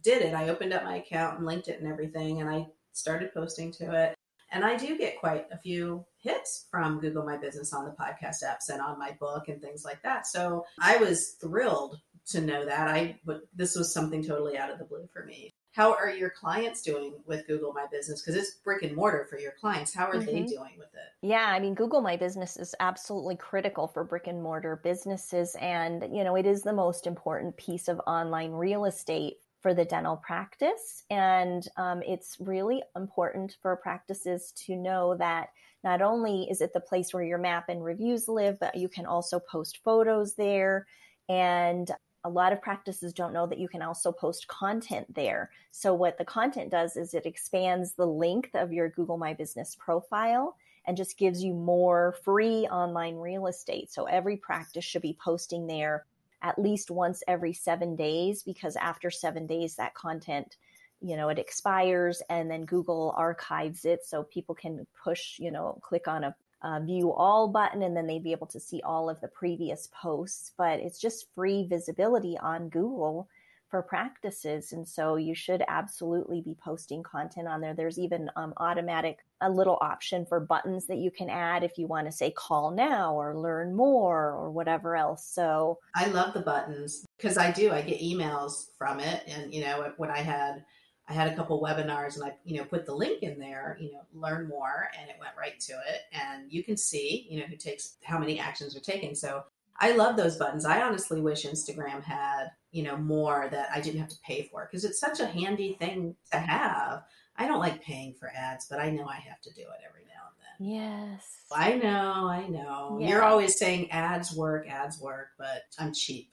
[0.00, 0.34] did it.
[0.34, 4.04] I opened up my account and linked it and everything, and I started posting to
[4.04, 4.14] it.
[4.50, 8.42] And I do get quite a few hits from Google My Business on the podcast
[8.44, 10.26] apps and on my book and things like that.
[10.26, 11.98] So I was thrilled
[12.28, 12.88] to know that.
[12.88, 15.54] I but this was something totally out of the blue for me.
[15.72, 18.20] How are your clients doing with Google My Business?
[18.20, 19.94] Because it's brick and mortar for your clients.
[19.94, 20.26] How are mm-hmm.
[20.26, 21.26] they doing with it?
[21.26, 25.54] Yeah, I mean, Google My Business is absolutely critical for brick and mortar businesses.
[25.60, 29.84] And, you know, it is the most important piece of online real estate for the
[29.84, 31.04] dental practice.
[31.10, 35.50] And um, it's really important for practices to know that
[35.84, 39.06] not only is it the place where your map and reviews live, but you can
[39.06, 40.86] also post photos there.
[41.28, 41.90] And
[42.28, 45.50] a lot of practices don't know that you can also post content there.
[45.70, 49.74] So, what the content does is it expands the length of your Google My Business
[49.74, 53.90] profile and just gives you more free online real estate.
[53.90, 56.04] So, every practice should be posting there
[56.42, 60.56] at least once every seven days because after seven days, that content
[61.00, 65.78] you know it expires and then google archives it so people can push you know
[65.80, 69.08] click on a uh, view all button and then they'd be able to see all
[69.08, 70.52] of the previous posts.
[70.56, 73.28] But it's just free visibility on Google
[73.70, 74.72] for practices.
[74.72, 77.74] And so you should absolutely be posting content on there.
[77.74, 81.86] There's even um, automatic, a little option for buttons that you can add if you
[81.86, 85.24] want to say call now or learn more or whatever else.
[85.24, 87.70] So I love the buttons because I do.
[87.70, 89.22] I get emails from it.
[89.26, 90.64] And, you know, when I had
[91.08, 93.92] I had a couple webinars and I, you know, put the link in there, you
[93.92, 96.02] know, learn more and it went right to it.
[96.12, 99.14] And you can see, you know, who takes how many actions are taken.
[99.14, 99.44] So
[99.80, 100.66] I love those buttons.
[100.66, 104.66] I honestly wish Instagram had, you know, more that I didn't have to pay for
[104.66, 107.04] because it's such a handy thing to have.
[107.36, 110.02] I don't like paying for ads, but I know I have to do it every
[110.08, 111.12] now and then.
[111.14, 111.24] Yes.
[111.50, 112.98] I know, I know.
[113.00, 113.08] Yeah.
[113.08, 116.32] You're always saying ads work, ads work, but I'm cheap.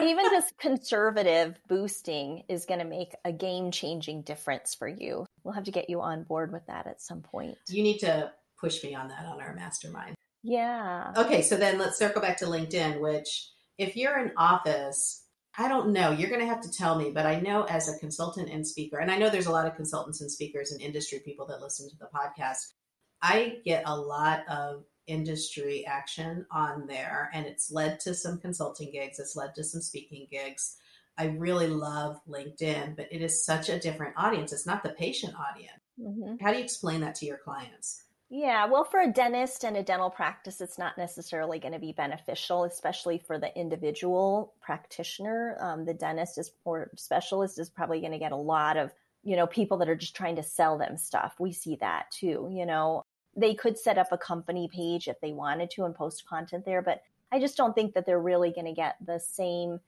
[0.00, 5.26] Even just conservative boosting is going to make a game changing difference for you.
[5.44, 7.58] We'll have to get you on board with that at some point.
[7.68, 10.14] You need to push me on that on our mastermind.
[10.42, 11.12] Yeah.
[11.16, 15.24] Okay, so then let's circle back to LinkedIn, which if you're in office,
[15.56, 17.98] I don't know, you're going to have to tell me, but I know as a
[17.98, 21.20] consultant and speaker, and I know there's a lot of consultants and speakers and industry
[21.24, 22.72] people that listen to the podcast.
[23.20, 28.90] I get a lot of industry action on there and it's led to some consulting
[28.90, 30.76] gigs it's led to some speaking gigs
[31.18, 35.34] i really love linkedin but it is such a different audience it's not the patient
[35.34, 36.34] audience mm-hmm.
[36.42, 39.82] how do you explain that to your clients yeah, well, for a dentist and a
[39.82, 45.58] dental practice, it's not necessarily going to be beneficial, especially for the individual practitioner.
[45.60, 48.90] Um, the dentist is or specialist is probably going to get a lot of
[49.22, 51.34] you know people that are just trying to sell them stuff.
[51.38, 52.48] We see that too.
[52.50, 53.01] You know,
[53.36, 56.82] they could set up a company page if they wanted to and post content there,
[56.82, 59.80] but I just don't think that they're really going to get the same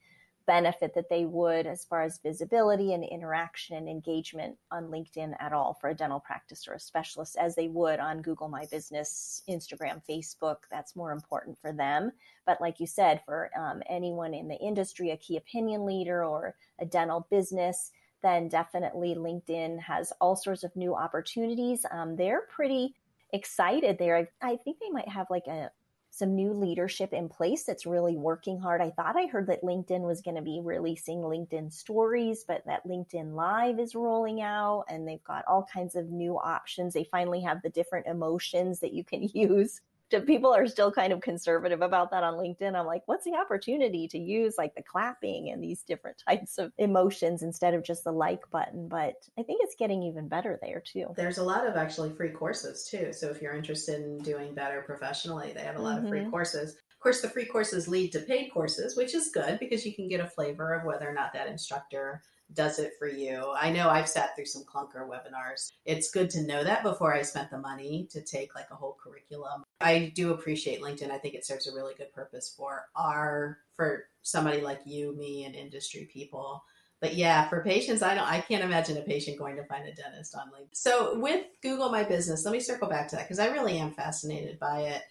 [0.46, 5.52] benefit that they would as far as visibility and interaction and engagement on LinkedIn at
[5.52, 9.42] all for a dental practice or a specialist as they would on Google My Business,
[9.48, 10.56] Instagram, Facebook.
[10.70, 12.12] That's more important for them.
[12.46, 16.54] But like you said, for um, anyone in the industry, a key opinion leader or
[16.78, 17.90] a dental business,
[18.22, 21.84] then definitely LinkedIn has all sorts of new opportunities.
[21.90, 22.94] Um, they're pretty
[23.34, 24.16] excited there.
[24.16, 25.70] I, I think they might have like a
[26.10, 28.80] some new leadership in place that's really working hard.
[28.80, 32.86] I thought I heard that LinkedIn was going to be releasing LinkedIn stories, but that
[32.86, 36.94] LinkedIn Live is rolling out and they've got all kinds of new options.
[36.94, 39.80] They finally have the different emotions that you can use
[40.20, 42.74] people are still kind of conservative about that on LinkedIn.
[42.74, 46.72] I'm like, what's the opportunity to use like the clapping and these different types of
[46.78, 48.88] emotions instead of just the like button?
[48.88, 51.06] But I think it's getting even better there too.
[51.16, 53.12] There's a lot of actually free courses too.
[53.12, 56.04] So if you're interested in doing better professionally, they have a lot mm-hmm.
[56.04, 56.30] of free mm-hmm.
[56.30, 56.72] courses.
[56.72, 60.08] Of course, the free courses lead to paid courses, which is good because you can
[60.08, 62.22] get a flavor of whether or not that instructor
[62.54, 63.52] does it for you.
[63.58, 65.72] I know I've sat through some clunker webinars.
[65.84, 68.96] It's good to know that before I spent the money to take like a whole
[69.02, 69.64] curriculum.
[69.80, 71.10] I do appreciate LinkedIn.
[71.10, 75.44] I think it serves a really good purpose for our for somebody like you, me,
[75.44, 76.62] and industry people.
[77.00, 79.94] But yeah, for patients, I don't I can't imagine a patient going to find a
[79.94, 80.74] dentist on LinkedIn.
[80.74, 83.92] So with Google My Business, let me circle back to that because I really am
[83.92, 85.02] fascinated by it.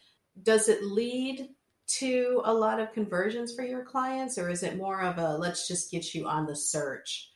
[0.42, 1.50] Does it lead
[1.86, 5.68] to a lot of conversions for your clients, or is it more of a let's
[5.68, 7.30] just get you on the search?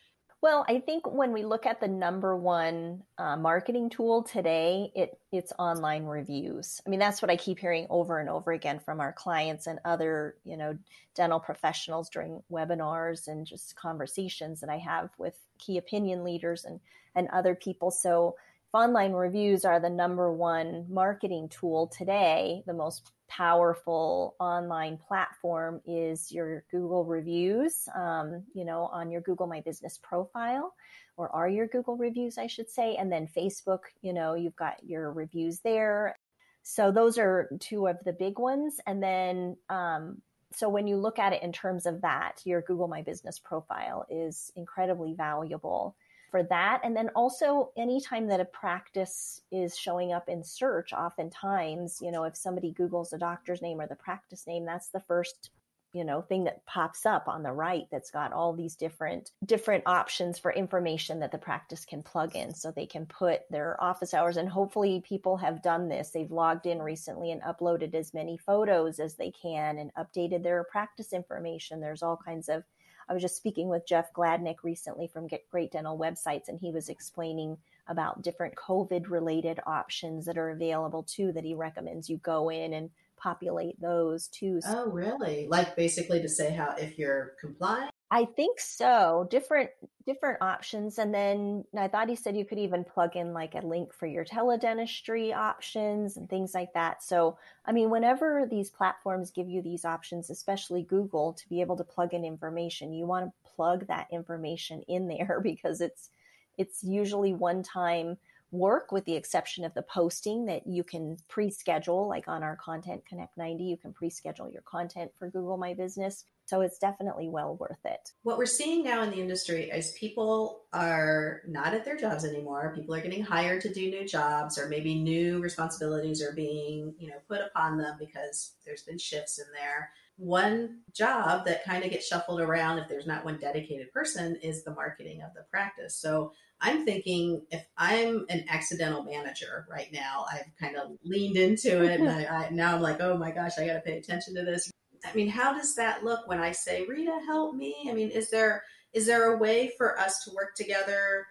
[0.47, 5.19] Well, I think when we look at the number one uh, marketing tool today, it
[5.29, 6.81] it's online reviews.
[6.88, 9.77] I mean, that's what I keep hearing over and over again from our clients and
[9.83, 10.77] other you know
[11.15, 16.79] dental professionals during webinars and just conversations that I have with key opinion leaders and
[17.13, 17.91] and other people.
[17.91, 18.38] So
[18.77, 26.31] online reviews are the number one marketing tool today, the most powerful online platform is
[26.31, 30.75] your Google reviews, um, you know, on your Google My Business profile,
[31.17, 32.95] or are your Google reviews, I should say.
[32.97, 36.15] And then Facebook, you know, you've got your reviews there.
[36.61, 38.79] So those are two of the big ones.
[38.85, 40.21] And then, um,
[40.53, 44.05] so when you look at it in terms of that, your Google My Business profile
[44.07, 45.95] is incredibly valuable
[46.29, 46.81] for that.
[46.83, 52.23] And then also, anytime that a practice is showing up in search, oftentimes, you know,
[52.23, 55.51] if somebody Googles the doctor's name or the practice name, that's the first
[55.93, 59.83] you know thing that pops up on the right that's got all these different different
[59.85, 62.53] options for information that the practice can plug in.
[62.53, 66.09] So they can put their office hours and hopefully people have done this.
[66.09, 70.63] They've logged in recently and uploaded as many photos as they can and updated their
[70.65, 71.79] practice information.
[71.79, 72.63] There's all kinds of
[73.10, 76.89] I was just speaking with Jeff Gladnick recently from Great Dental Websites, and he was
[76.89, 82.50] explaining about different COVID related options that are available too that he recommends you go
[82.50, 84.60] in and populate those too.
[84.67, 85.48] Oh, really?
[85.50, 89.28] Like basically to say how if you're compliant I think so.
[89.30, 89.70] Different
[90.06, 93.60] different options, and then I thought he said you could even plug in like a
[93.60, 97.04] link for your teledentistry options and things like that.
[97.04, 101.76] So, I mean, whenever these platforms give you these options, especially Google, to be able
[101.76, 106.10] to plug in information, you want to plug that information in there because it's
[106.58, 108.17] it's usually one time
[108.51, 113.05] work with the exception of the posting that you can pre-schedule like on our content
[113.05, 117.57] connect 90 you can pre-schedule your content for google my business so it's definitely well
[117.57, 118.13] worth it.
[118.23, 122.71] What we're seeing now in the industry is people are not at their jobs anymore.
[122.73, 127.10] People are getting hired to do new jobs or maybe new responsibilities are being, you
[127.10, 129.89] know, put upon them because there's been shifts in there.
[130.15, 134.63] One job that kind of gets shuffled around if there's not one dedicated person is
[134.63, 135.97] the marketing of the practice.
[135.97, 141.84] So I'm thinking if I'm an accidental manager right now, I've kind of leaned into
[141.84, 144.34] it and I, I, now I'm like, oh my gosh, I got to pay attention
[144.36, 144.72] to this.
[145.06, 147.76] I mean, how does that look when I say, Rita, help me?
[147.89, 151.28] I mean, is there is there a way for us to work together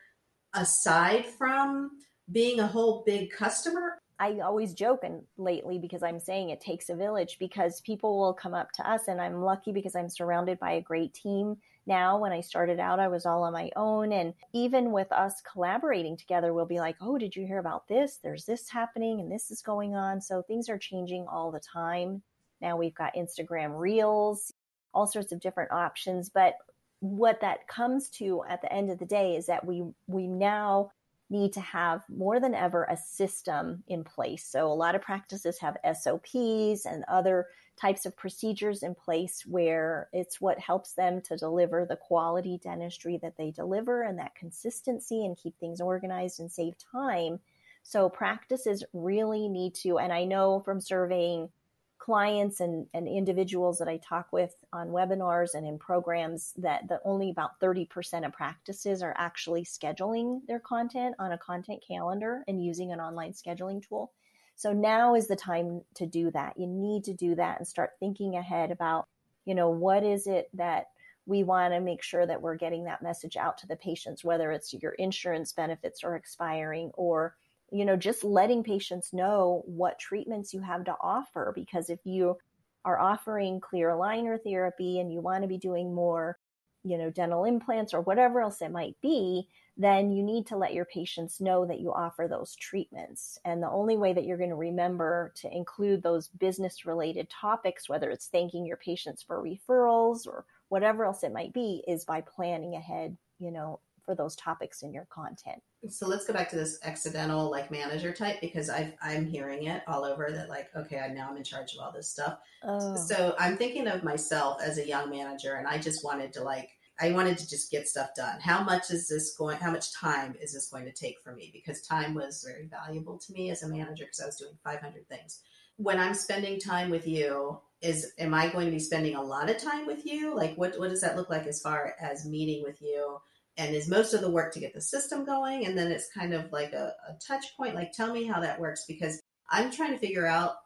[0.54, 1.90] aside from
[2.30, 3.98] being a whole big customer?
[4.18, 8.32] I always joke and lately because I'm saying it takes a village because people will
[8.32, 12.18] come up to us and I'm lucky because I'm surrounded by a great team now
[12.18, 16.16] when I started out I was all on my own and even with us collaborating
[16.16, 19.50] together we'll be like oh did you hear about this there's this happening and this
[19.50, 22.22] is going on so things are changing all the time
[22.60, 24.52] now we've got Instagram Reels,
[24.94, 26.30] all sorts of different options.
[26.30, 26.54] But
[27.00, 30.90] what that comes to at the end of the day is that we we now
[31.28, 34.46] need to have more than ever a system in place.
[34.46, 37.46] So a lot of practices have SOPs and other
[37.76, 43.18] types of procedures in place where it's what helps them to deliver the quality dentistry
[43.18, 47.38] that they deliver and that consistency and keep things organized and save time.
[47.82, 51.50] So practices really need to, and I know from surveying
[51.98, 57.00] clients and, and individuals that I talk with on webinars and in programs that, the
[57.04, 62.64] only about 30% of practices are actually scheduling their content on a content calendar and
[62.64, 64.12] using an online scheduling tool.
[64.56, 66.58] So now is the time to do that.
[66.58, 69.06] You need to do that and start thinking ahead about,
[69.44, 70.86] you know, what is it that
[71.26, 74.52] we want to make sure that we're getting that message out to the patients, whether
[74.52, 77.36] it's your insurance benefits are expiring or
[77.70, 81.52] you know, just letting patients know what treatments you have to offer.
[81.54, 82.36] Because if you
[82.84, 86.38] are offering clear aligner therapy and you want to be doing more,
[86.84, 90.72] you know, dental implants or whatever else it might be, then you need to let
[90.72, 93.38] your patients know that you offer those treatments.
[93.44, 97.88] And the only way that you're going to remember to include those business related topics,
[97.88, 102.22] whether it's thanking your patients for referrals or whatever else it might be, is by
[102.22, 105.60] planning ahead, you know, for those topics in your content.
[105.88, 109.82] So let's go back to this accidental like manager type because i am hearing it
[109.86, 112.38] all over that like okay I, now I'm in charge of all this stuff.
[112.64, 112.96] Oh.
[112.96, 116.70] So I'm thinking of myself as a young manager and I just wanted to like
[117.00, 118.40] I wanted to just get stuff done.
[118.40, 119.58] How much is this going?
[119.58, 121.50] How much time is this going to take for me?
[121.52, 125.08] Because time was very valuable to me as a manager because I was doing 500
[125.08, 125.42] things.
[125.76, 129.50] When I'm spending time with you, is am I going to be spending a lot
[129.50, 130.34] of time with you?
[130.34, 133.18] Like what what does that look like as far as meeting with you?
[133.58, 136.34] and is most of the work to get the system going and then it's kind
[136.34, 139.20] of like a, a, touch point like tell me how that works because
[139.50, 140.56] i'm trying to figure out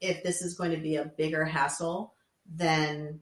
[0.00, 2.14] if this is going to be a bigger hassle
[2.52, 3.20] than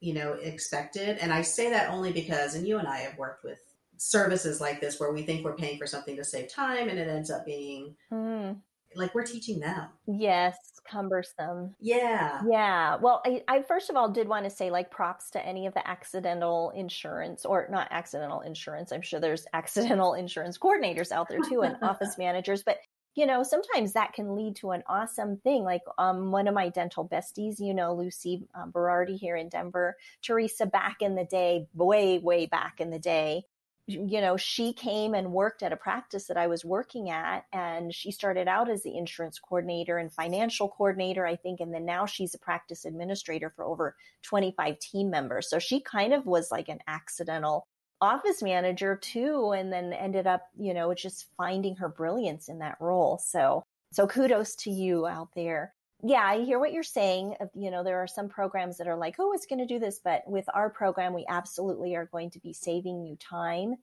[0.00, 3.44] you know expected and i say that only because and you and i have worked
[3.44, 3.58] with
[3.96, 7.08] services like this where we think we're paying for something to save time and it
[7.08, 8.56] ends up being mm
[8.96, 9.88] like we're teaching them.
[10.06, 10.56] Yes,
[10.88, 11.74] cumbersome.
[11.78, 12.40] Yeah.
[12.48, 12.96] Yeah.
[12.96, 15.74] Well, I, I first of all did want to say like props to any of
[15.74, 18.92] the accidental insurance or not accidental insurance.
[18.92, 22.78] I'm sure there's accidental insurance coordinators out there too and office managers, but
[23.14, 25.64] you know, sometimes that can lead to an awesome thing.
[25.64, 29.96] Like um, one of my dental besties, you know, Lucy um, Berardi here in Denver,
[30.22, 33.44] Teresa back in the day, way, way back in the day,
[33.86, 37.44] you know, she came and worked at a practice that I was working at.
[37.52, 41.60] And she started out as the insurance coordinator and financial coordinator, I think.
[41.60, 45.50] And then now she's a practice administrator for over 25 team members.
[45.50, 47.66] So she kind of was like an accidental
[48.00, 49.52] office manager too.
[49.52, 53.18] And then ended up, you know, just finding her brilliance in that role.
[53.18, 57.34] So, so kudos to you out there yeah, I hear what you're saying.
[57.54, 60.00] You know, there are some programs that are like, oh, it's going to do this.
[60.02, 63.76] But with our program, we absolutely are going to be saving you time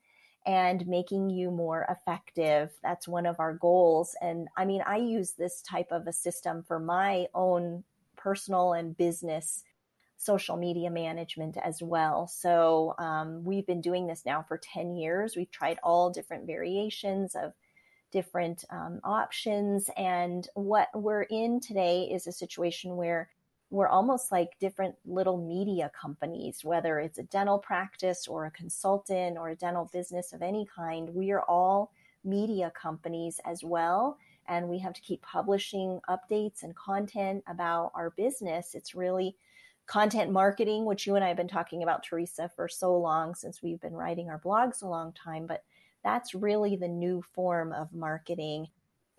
[0.46, 2.72] and making you more effective.
[2.82, 4.16] That's one of our goals.
[4.22, 7.84] And I mean, I use this type of a system for my own
[8.16, 9.64] personal and business
[10.18, 12.28] social media management as well.
[12.28, 15.36] So um, we've been doing this now for 10 years.
[15.36, 17.54] We've tried all different variations of
[18.12, 19.90] different um, options.
[19.96, 23.30] And what we're in today is a situation where
[23.70, 29.38] we're almost like different little media companies, whether it's a dental practice or a consultant
[29.38, 31.14] or a dental business of any kind.
[31.14, 31.92] We are all
[32.24, 34.18] media companies as well.
[34.48, 38.74] And we have to keep publishing updates and content about our business.
[38.74, 39.36] It's really
[39.88, 43.64] content marketing, which you and I have been talking about, Teresa, for so long since
[43.64, 45.48] we've been writing our blogs a long time.
[45.48, 45.64] But
[46.04, 48.68] that's really the new form of marketing.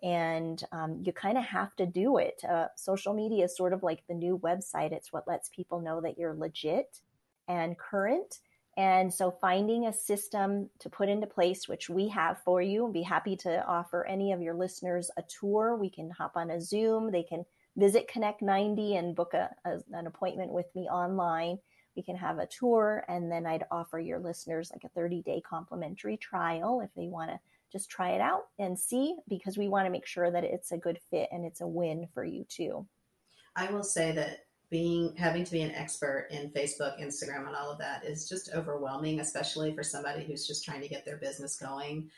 [0.01, 2.41] And um, you kind of have to do it.
[2.47, 4.93] Uh, social media is sort of like the new website.
[4.93, 7.01] It's what lets people know that you're legit
[7.47, 8.39] and current.
[8.77, 12.93] And so finding a system to put into place, which we have for you, and
[12.93, 15.75] be happy to offer any of your listeners a tour.
[15.75, 17.11] We can hop on a Zoom.
[17.11, 17.43] They can
[17.77, 21.57] visit Connect 90 and book a, a, an appointment with me online
[21.99, 25.41] we can have a tour and then I'd offer your listeners like a 30 day
[25.41, 27.39] complimentary trial if they want to
[27.71, 30.77] just try it out and see because we want to make sure that it's a
[30.77, 32.87] good fit and it's a win for you too.
[33.57, 37.69] I will say that being having to be an expert in Facebook, Instagram, and all
[37.69, 41.57] of that is just overwhelming, especially for somebody who's just trying to get their business
[41.57, 42.09] going.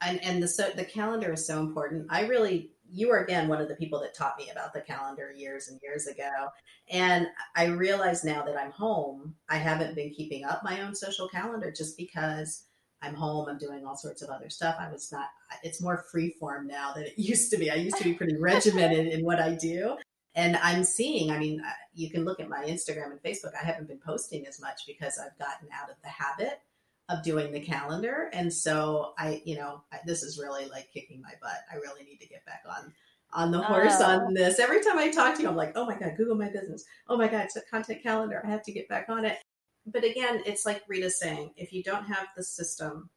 [0.00, 2.06] And and the so the calendar is so important.
[2.08, 5.32] I really you were again one of the people that taught me about the calendar
[5.36, 6.48] years and years ago.
[6.90, 7.26] And
[7.56, 11.70] I realize now that I'm home, I haven't been keeping up my own social calendar
[11.70, 12.64] just because
[13.02, 14.76] I'm home, I'm doing all sorts of other stuff.
[14.78, 15.28] I was not,
[15.62, 17.70] it's more free form now than it used to be.
[17.70, 19.96] I used to be pretty regimented in what I do.
[20.34, 23.52] And I'm seeing, I mean, uh, you can look at my Instagram and Facebook.
[23.60, 26.60] I haven't been posting as much because I've gotten out of the habit
[27.08, 28.30] of doing the calendar.
[28.32, 31.60] And so I, you know, I, this is really like kicking my butt.
[31.72, 32.92] I really need to get back on
[33.32, 34.04] on the horse oh.
[34.04, 34.58] on this.
[34.58, 36.84] Every time I talk to you, I'm like, oh my God, Google my business.
[37.08, 38.42] Oh my God, it's a content calendar.
[38.44, 39.38] I have to get back on it.
[39.86, 43.08] But again, it's like Rita's saying, if you don't have the system,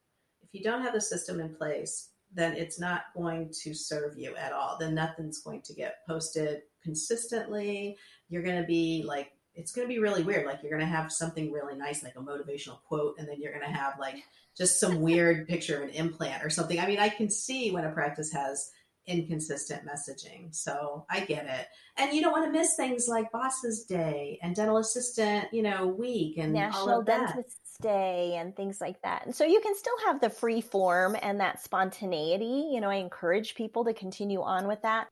[0.42, 4.34] if you don't have the system in place, then it's not going to serve you
[4.36, 4.76] at all.
[4.78, 7.96] Then nothing's going to get posted consistently.
[8.28, 10.46] You're going to be like it's going to be really weird.
[10.46, 13.52] Like you're going to have something really nice, like a motivational quote, and then you're
[13.52, 14.16] going to have like
[14.56, 16.78] just some weird picture of an implant or something.
[16.78, 18.70] I mean, I can see when a practice has
[19.06, 20.54] inconsistent messaging.
[20.54, 21.66] So I get it.
[21.96, 25.88] And you don't want to miss things like Bosses Day and Dental Assistant, you know,
[25.88, 29.26] Week and National Dentists Day and things like that.
[29.26, 32.70] And so you can still have the free form and that spontaneity.
[32.72, 35.08] You know, I encourage people to continue on with that.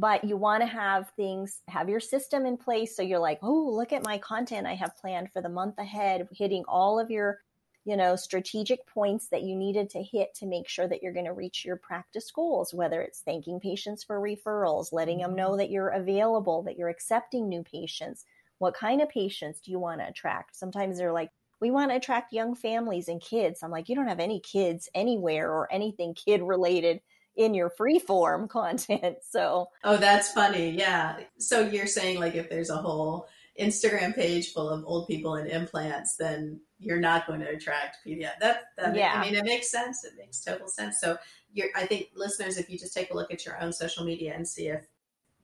[0.00, 2.96] But you want to have things, have your system in place.
[2.96, 6.26] So you're like, oh, look at my content I have planned for the month ahead,
[6.32, 7.40] hitting all of your,
[7.84, 11.26] you know, strategic points that you needed to hit to make sure that you're going
[11.26, 15.58] to reach your practice goals, whether it's thanking patients for referrals, letting them know mm-hmm.
[15.58, 18.24] that you're available, that you're accepting new patients.
[18.56, 20.56] What kind of patients do you want to attract?
[20.56, 21.30] Sometimes they're like,
[21.60, 23.62] we want to attract young families and kids.
[23.62, 27.02] I'm like, you don't have any kids anywhere or anything kid related
[27.36, 29.18] in your free form content.
[29.28, 30.70] So, oh, that's funny.
[30.70, 31.20] Yeah.
[31.38, 33.28] So you're saying like if there's a whole
[33.58, 38.38] Instagram page full of old people and implants, then you're not going to attract pediatric.
[38.40, 39.12] That, that yeah.
[39.14, 40.04] I mean, it makes sense.
[40.04, 41.00] It makes total sense.
[41.00, 41.18] So
[41.52, 44.34] you're, I think listeners, if you just take a look at your own social media
[44.34, 44.82] and see if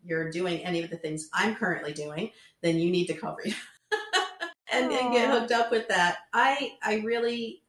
[0.03, 2.31] you're doing any of the things I'm currently doing,
[2.63, 3.55] then you need to cover it.
[4.73, 6.19] and, and get hooked up with that.
[6.33, 7.63] I I really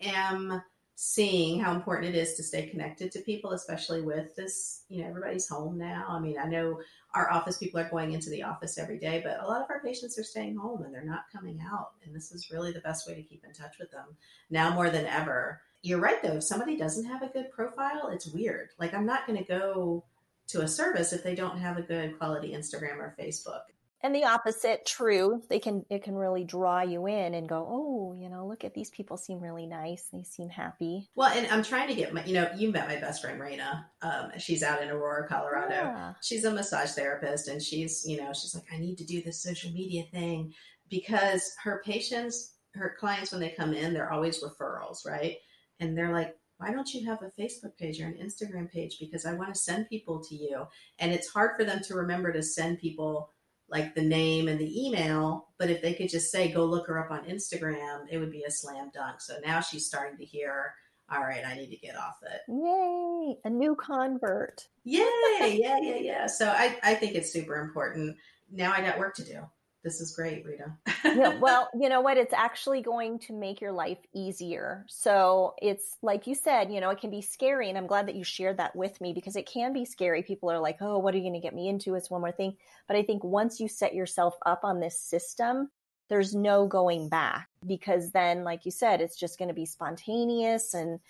[0.00, 0.62] am
[0.98, 5.08] seeing how important it is to stay connected to people, especially with this, you know,
[5.08, 6.06] everybody's home now.
[6.08, 6.80] I mean, I know
[7.14, 9.80] our office people are going into the office every day, but a lot of our
[9.80, 11.90] patients are staying home and they're not coming out.
[12.02, 14.16] And this is really the best way to keep in touch with them
[14.48, 15.60] now more than ever.
[15.82, 16.38] You're right, though.
[16.38, 18.70] If somebody doesn't have a good profile, it's weird.
[18.78, 20.02] Like, I'm not going to go
[20.48, 23.60] to a service if they don't have a good quality Instagram or Facebook
[24.02, 28.14] and the opposite true they can it can really draw you in and go oh
[28.18, 31.62] you know look at these people seem really nice they seem happy well and i'm
[31.62, 33.84] trying to get my you know you met my best friend Raina.
[34.02, 36.12] Um, she's out in aurora colorado yeah.
[36.22, 39.42] she's a massage therapist and she's you know she's like i need to do this
[39.42, 40.52] social media thing
[40.90, 45.36] because her patients her clients when they come in they're always referrals right
[45.80, 48.96] and they're like why don't you have a Facebook page or an Instagram page?
[48.98, 50.64] Because I want to send people to you.
[50.98, 53.30] And it's hard for them to remember to send people
[53.68, 56.98] like the name and the email, but if they could just say, go look her
[56.98, 59.20] up on Instagram, it would be a slam dunk.
[59.20, 60.74] So now she's starting to hear,
[61.10, 62.40] all right, I need to get off it.
[62.48, 64.68] Yay, a new convert.
[64.84, 66.26] Yay, yeah, yeah, yeah.
[66.26, 68.16] So I, I think it's super important.
[68.52, 69.40] Now I got work to do
[69.86, 70.72] this is great, Rita.
[71.04, 72.16] yeah, well, you know what?
[72.16, 74.84] It's actually going to make your life easier.
[74.88, 77.68] So it's like you said, you know, it can be scary.
[77.68, 80.24] And I'm glad that you shared that with me because it can be scary.
[80.24, 81.94] People are like, oh, what are you going to get me into?
[81.94, 82.56] It's one more thing.
[82.88, 85.70] But I think once you set yourself up on this system,
[86.08, 90.74] there's no going back because then, like you said, it's just going to be spontaneous
[90.74, 91.00] and,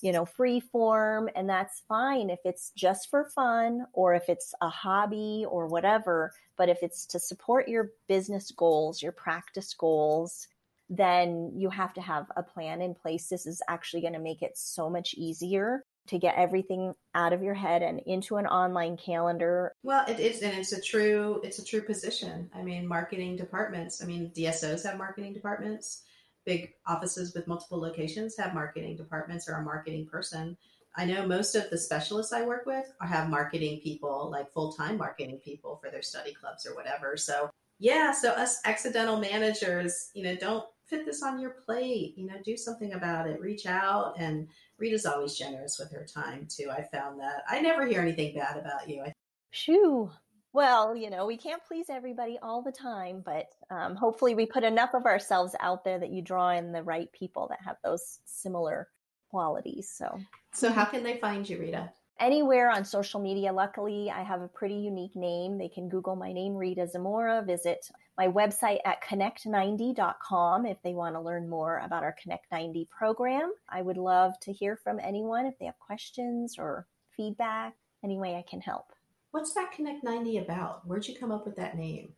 [0.00, 1.28] you know, free form.
[1.36, 6.32] And that's fine if it's just for fun or if it's a hobby or whatever.
[6.56, 10.48] But if it's to support your business goals, your practice goals,
[10.88, 13.28] then you have to have a plan in place.
[13.28, 17.42] This is actually going to make it so much easier to get everything out of
[17.42, 19.72] your head and into an online calendar.
[19.82, 22.50] Well, it is, and it's a true, it's a true position.
[22.54, 24.02] I mean, marketing departments.
[24.02, 26.02] I mean, DSOs have marketing departments.
[26.44, 30.56] Big offices with multiple locations have marketing departments or a marketing person.
[30.96, 34.96] I know most of the specialists I work with have marketing people, like full time
[34.96, 37.16] marketing people for their study clubs or whatever.
[37.16, 42.14] So, yeah, so us accidental managers, you know, don't fit this on your plate.
[42.16, 43.40] You know, do something about it.
[43.40, 44.48] Reach out and
[44.78, 46.70] Rita's always generous with her time too.
[46.70, 47.42] I found that.
[47.48, 49.04] I never hear anything bad about you.
[49.50, 50.10] Shoo.
[50.52, 54.64] Well, you know, we can't please everybody all the time, but um, hopefully we put
[54.64, 58.20] enough of ourselves out there that you draw in the right people that have those
[58.24, 58.88] similar
[59.30, 59.90] qualities.
[59.94, 60.18] So,
[60.54, 61.90] so how can they find you, Rita?
[62.18, 63.52] Anywhere on social media.
[63.52, 65.58] Luckily, I have a pretty unique name.
[65.58, 67.42] They can Google my name, Rita Zamora.
[67.46, 72.88] Visit my website at connect90.com if they want to learn more about our Connect 90
[72.90, 73.52] program.
[73.68, 78.36] I would love to hear from anyone if they have questions or feedback, any way
[78.36, 78.94] I can help.
[79.32, 80.86] What's that Connect 90 about?
[80.86, 82.14] Where'd you come up with that name?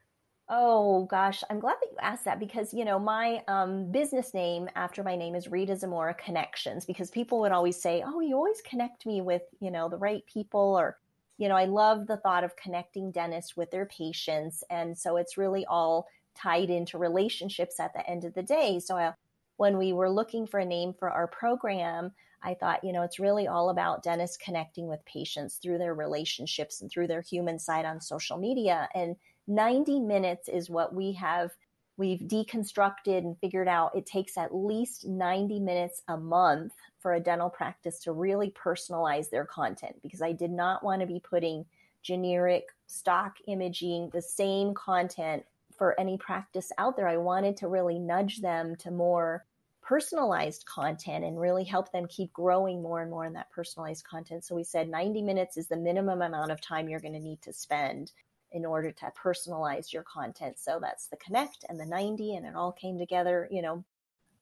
[0.51, 4.69] Oh gosh, I'm glad that you asked that because you know my um, business name
[4.75, 8.63] after my name is Rita Zamora Connections because people would always say, "Oh, you always
[8.63, 10.99] connect me with you know the right people," or
[11.37, 14.65] you know, I love the thought of connecting dentists with their patients.
[14.71, 18.81] And so it's really all tied into relationships at the end of the day.
[18.81, 19.13] So I,
[19.57, 23.19] when we were looking for a name for our program, I thought, you know, it's
[23.19, 27.85] really all about dentists connecting with patients through their relationships and through their human side
[27.85, 28.89] on social media.
[28.95, 29.17] And
[29.49, 31.51] 90 minutes is what we have
[31.97, 37.21] we've deconstructed and figured out it takes at least 90 minutes a month for a
[37.21, 41.67] dental practice to really personalize their content because I did not want to be putting
[42.03, 45.45] generic stock imaging, the same content
[45.77, 47.09] for any practice out there.
[47.09, 49.45] I wanted to really nudge them to more
[49.83, 54.45] personalized content and really help them keep growing more and more in that personalized content.
[54.45, 57.43] So we said 90 minutes is the minimum amount of time you're going to need
[57.43, 58.13] to spend
[58.53, 60.59] in order to personalize your content.
[60.59, 63.85] So that's the connect and the 90 and it all came together, you know,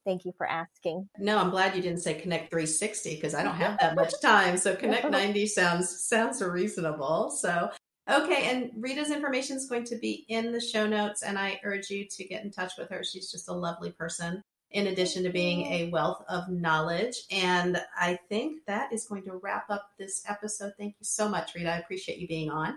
[0.07, 1.09] Thank you for asking.
[1.19, 4.57] No, I'm glad you didn't say Connect 360 because I don't have that much time.
[4.57, 7.33] So Connect 90 sounds sounds reasonable.
[7.33, 7.71] So
[8.09, 11.91] okay, and Rita's information is going to be in the show notes, and I urge
[11.91, 13.03] you to get in touch with her.
[13.03, 14.43] She's just a lovely person.
[14.71, 17.23] In addition to being a wealth of knowledge.
[17.31, 20.73] And I think that is going to wrap up this episode.
[20.77, 21.73] Thank you so much, Rita.
[21.73, 22.75] I appreciate you being on.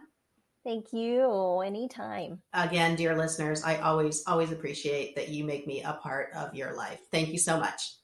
[0.63, 1.61] Thank you.
[1.61, 2.41] Anytime.
[2.53, 6.75] Again, dear listeners, I always, always appreciate that you make me a part of your
[6.75, 6.99] life.
[7.11, 7.95] Thank you so much.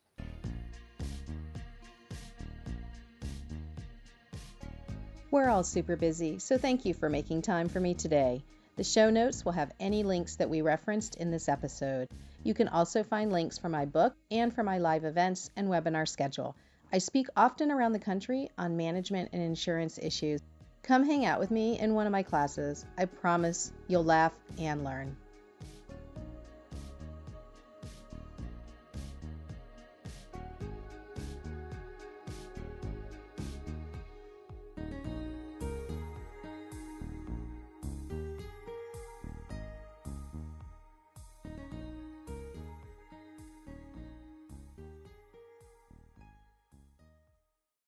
[5.32, 8.42] We're all super busy, so thank you for making time for me today.
[8.78, 12.08] The show notes will have any links that we referenced in this episode.
[12.44, 16.08] You can also find links for my book and for my live events and webinar
[16.08, 16.56] schedule.
[16.94, 20.40] I speak often around the country on management and insurance issues.
[20.86, 22.86] Come hang out with me in one of my classes.
[22.96, 25.18] I promise you'll laugh and learn.